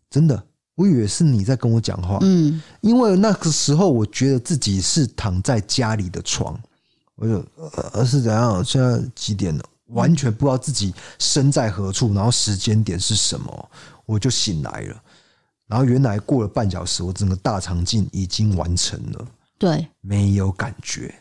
[0.09, 0.43] 真的，
[0.75, 2.19] 我以为是你在跟我讲话。
[2.21, 6.57] 嗯，因为那个时候我觉得自己是躺在家里的床，
[7.15, 7.45] 我就
[7.93, 8.63] 呃是怎样？
[8.63, 9.63] 现在几点了？
[9.87, 13.69] 完全不知道自己身在何处，然后时间点是什么，
[14.05, 15.03] 我就醒来了。
[15.71, 19.25] 然后原来过了半小时，我整个大肠镜已经完成了，
[19.57, 21.15] 对，没有感觉，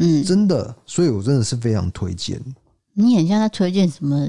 [0.00, 2.42] 嗯，真的，所以我真的是非常推荐。
[2.94, 4.28] 你很像在推荐什么？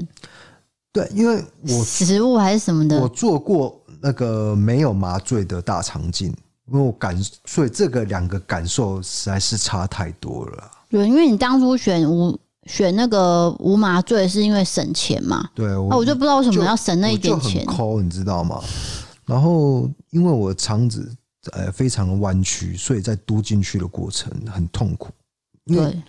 [0.92, 6.28] 对，因为我食物还是什么的，我做过那个没有麻醉的大肠镜，
[6.70, 10.70] 因为我感，所以这个两个感受实在是差太多了。
[10.88, 15.50] 对，因为你当初选无选那个无麻醉，是因为省钱嘛？
[15.52, 18.62] 对，我，我就不知道为什么要省那一点钱，抠，你知道吗？
[19.28, 21.14] 然后，因为我的肠子
[21.52, 25.10] 呃非常的弯曲，所以在嘟进去的过程很痛苦。
[25.64, 26.02] 因为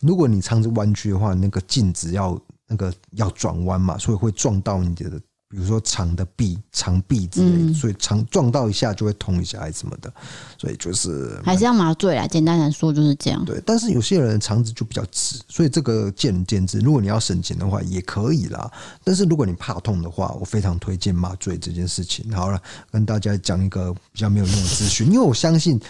[0.00, 5.20] 如果你肠子弯曲的话，那个镜子要那个要转弯嘛，所以会撞到你的。
[5.50, 10.12] 比如说肠的壁、肠壁之类的，所以肠撞到一下就会痛一下，还是什么的，
[10.56, 12.24] 所以就是还是要麻醉啦。
[12.24, 13.44] 简单来说就是这样。
[13.44, 16.78] 对，但是有些人肠子就比较直，所以这个见仁见智。
[16.78, 18.70] 如果你要省钱的话，也可以啦。
[19.02, 22.30] 但是如果你怕痛的话，我非常推荐麻醉这件事情。
[22.32, 25.80] 好了，跟大家讲一个比较没有用的资讯，因为我相信，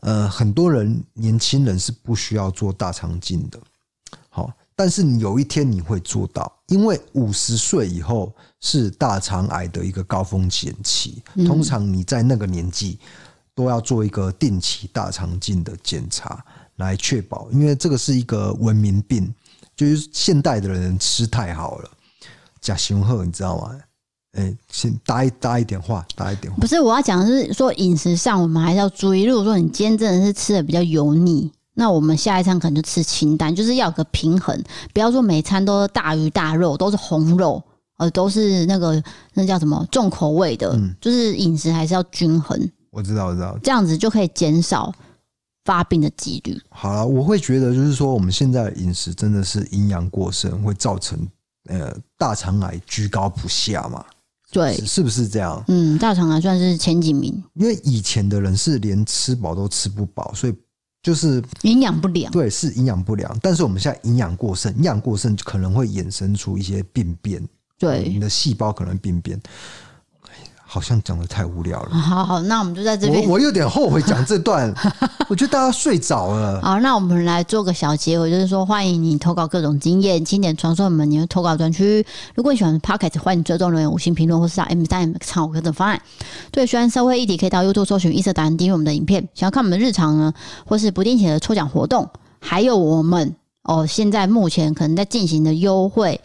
[0.00, 3.60] 呃，很多人年轻人是不需要做大肠镜的。
[4.82, 4.84] 好。
[4.84, 12.98] 但是你有一天你会做到，因为五十岁以后是大肠癌的一个高风险期，通常你在那个年纪
[13.54, 16.44] 都要做一个定期大肠镜的检查，
[16.78, 19.32] 来确保，因为这个是一个文明病，
[19.76, 21.90] 就是现代的人吃太好了，
[22.60, 23.78] 假雄厚，你知道吗？
[24.32, 26.58] 哎，先搭一搭一点话，搭一点话。
[26.58, 31.52] 不是我要讲的是说饮食上我们还是要注意，如果说你今天真的是吃的比较油腻。
[31.74, 34.62] 那我们下一餐可能就吃清淡，就是要有个平衡，
[34.92, 37.62] 不要说每餐都是大鱼大肉，都是红肉，
[37.96, 39.02] 呃，都是那个
[39.32, 42.70] 那叫什么重口味的，嗯，就是饮食还是要均衡。
[42.90, 44.92] 我知道，我知道，这样子就可以减少
[45.64, 46.60] 发病的几率。
[46.68, 51.18] 好了，我会觉得就是说，我们现在的饮食真的是营养过剩，会造成
[51.70, 54.04] 呃大肠癌居高不下嘛？
[54.50, 55.64] 对，是不是这样？
[55.68, 60.54] 嗯，大肠癌算是前几名，因为以前的人是连吃饱都吃不饱，所以。
[61.02, 63.36] 就是营养不良，对，是营养不良。
[63.42, 67.42] 但是我们现在营养过剩，营养过剩就可能会衍生出一些病变，
[67.78, 69.40] 对，你的细胞可能病变。
[70.72, 71.90] 好像讲的太无聊了。
[72.00, 73.22] 好好，那我们就在这边。
[73.24, 74.72] 我我有点后悔讲这段，
[75.28, 76.62] 我觉得大家睡着了。
[76.62, 82.02] 好，那我们来做个小结尾，就是说欢迎你投稿各种经验，经典传说们，你的投稿专区。
[82.34, 86.00] 如果你喜欢 Pocket，欢迎追踪留言、五星评论，或是到 M 三 M 唱我歌的方案。
[86.50, 89.28] 对，喜欢社会议题，可以到 YouTube 搜寻“异色答案”，订阅我们的影片。
[89.34, 90.32] 想要看我们的日常呢，
[90.66, 92.08] 或是不定期的抽奖活动，
[92.40, 96.18] 还有我们哦，现在目前可能在进行的优惠。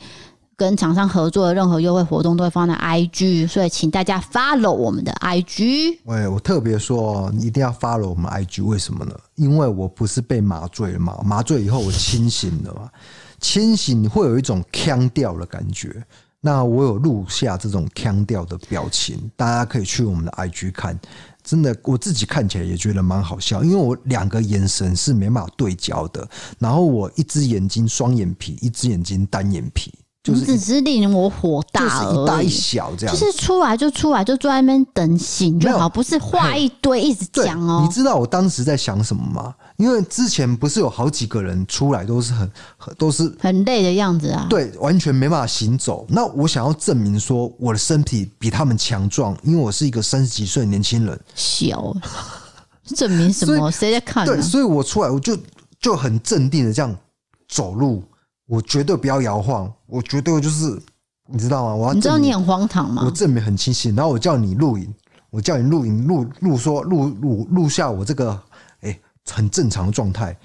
[0.58, 6.00] 跟厂商合作的任何优惠活动都会放在 IG，所以请大家 follow 我们的 IG。
[6.06, 9.14] 喂，我特别说，你一定要 follow 我们 IG，为什么呢？
[9.36, 12.90] 因为我不是被麻醉了嘛，麻醉以后我清醒了嘛，
[13.40, 16.04] 清醒会有一种腔调的感觉，
[16.42, 21.00] 那我有录下这种腔调的表情，大家可以去我们的 IG 看。
[21.44, 26.28] 真的，我自己看起来也觉得蛮好笑，因为我两个眼神是没办法对焦的，
[26.58, 29.94] 然后我一只眼睛双眼皮，一只眼睛单眼皮。
[30.34, 37.82] 就是只是令我火大而已，就是一大一小这样，就是出来就出来，就坐在那边等醒就好，不是话一堆一直讲哦。
[37.84, 39.54] 你知道我当时在想什么吗？
[39.78, 42.52] 因为之前不是有好几个人出来都是很
[42.98, 46.06] 都是很累的样子啊，对，完全没办法行走。
[46.10, 51.20] 那我想要证明说我的身体比他们强壮，因为我是一个三十几岁的年轻人。
[51.36, 51.96] 小，
[52.96, 53.70] 证明什么？
[53.70, 54.26] 谁在看？
[54.26, 55.38] 对，所以我出来我就
[55.80, 56.96] 就很镇定的这样
[57.48, 58.04] 走路。
[58.48, 60.82] 我绝对不要摇晃，我绝对就是，
[61.28, 61.76] 你知道吗？
[61.76, 63.04] 我要，你知道你很荒唐吗？
[63.06, 63.90] 我证明很清晰。
[63.90, 64.92] 然后我叫你录影，
[65.30, 68.32] 我叫你录影录录说录录录下我这个
[68.80, 70.36] 哎、欸、很正常的状态，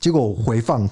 [0.00, 0.88] 结果我回放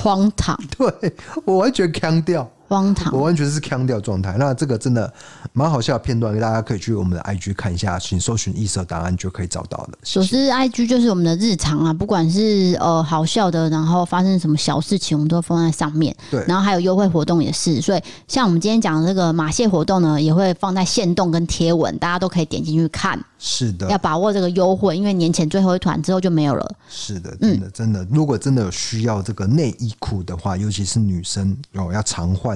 [0.00, 1.14] 荒唐， 对
[1.44, 2.48] 我完全腔掉。
[2.68, 4.36] 荒唐，我完全是腔调状态。
[4.38, 5.12] 那这个真的
[5.52, 9.90] 蛮好笑的片段，大家可以去我们的 IG 看一下，请搜寻“异色档案”就可以找到了。
[10.02, 16.14] 总之，IG 就是我们的日常啊，不管是呃好笑的，然后发生什么小事情，我们都放在上面。
[16.30, 17.80] 对，然后还有优惠活动也是。
[17.80, 23.22] 所以，像我们今天讲的这个马蟹活动呢，也会放在限动跟贴文，大家都可以点进去看。
[23.38, 26.74] 是的，要把握这个优惠，因为年前最后一团之后就没有了。
[26.88, 32.53] 是的，真的真的，如果真的有需要这个内衣裤的话，尤其是女生哦，要常换。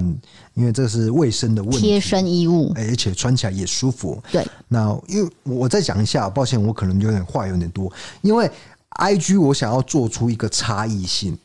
[0.54, 4.22] 因为这是卫生的问题，贴身衣物，而且穿起来也舒服。
[4.32, 7.92] 对，那因为我再讲一下，抱歉，我可能有点话有点多。
[8.22, 8.50] 因为
[8.98, 11.38] IG 我想要做出一个差异性，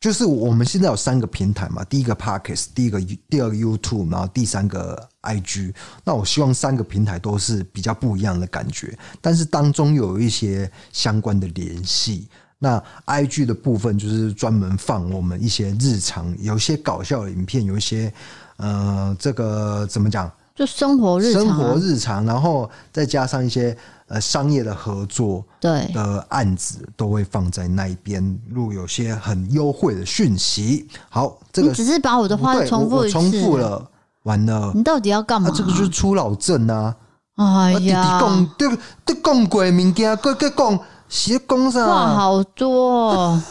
[0.00, 5.72] 就是我们现在有三个平台嘛，第一个 Podcast，第一个第二个 YouTube，然后第三个 IG。
[6.04, 12.28] 那我希望三个平台都是比较不一样的感觉，但是当中有一些相关的联系。
[12.58, 18.12] 那 IG 的部分就是专门放我们一些日常，有一些搞笑的影片，有一些
[18.56, 20.30] 呃，这个怎么讲？
[20.56, 23.76] 就生活日常，生活日常，然后再加上一些
[24.08, 30.88] 呃商业的合作，对的案子都会放在那一边，录有些很优惠的讯息。
[31.08, 33.88] 好，这个只是把我的话重复一次，重复了，
[34.24, 35.48] 完了，你到底要干嘛？
[35.48, 36.96] 啊、这个就是出老症啊！
[37.36, 38.68] 哎呀，讲对
[39.04, 40.80] 对，讲过物件，过过讲。
[41.08, 41.38] 鞋
[41.72, 43.42] 上，好多、 哦。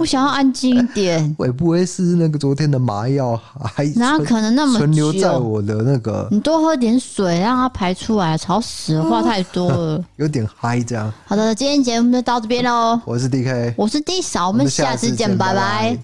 [0.00, 1.32] 我想要安静一点。
[1.38, 3.40] 会不会是那个昨天的麻药
[3.74, 6.26] 还哪可能那么存留在我的那个？
[6.30, 8.36] 你多喝点水，让它排出来。
[8.36, 11.12] 吵死了，话太多了， 有点嗨这样。
[11.24, 13.00] 好的，今天节目就到这边喽。
[13.04, 15.96] 我是 DK，我是 D 嫂，我们下次见，拜拜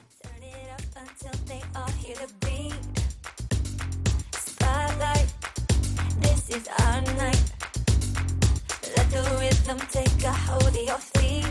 [9.78, 11.46] take a hold of your feet.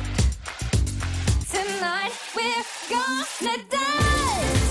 [1.49, 4.70] Tonight we're gonna dance.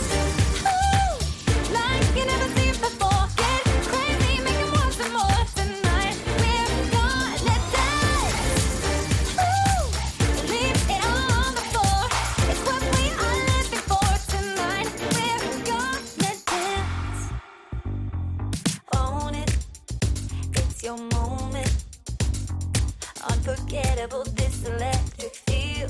[23.71, 25.89] unforgettable, this electric feel.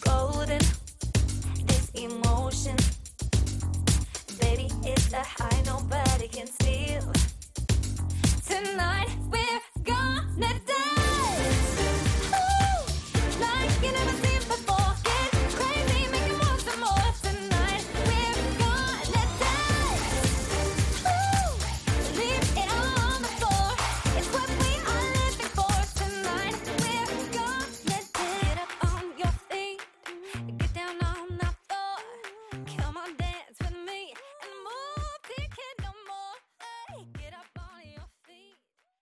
[0.00, 0.58] Golden,
[1.66, 2.76] this emotion.
[4.40, 7.12] Baby, it's a high nobody can steal.
[8.46, 10.79] Tonight we're gonna.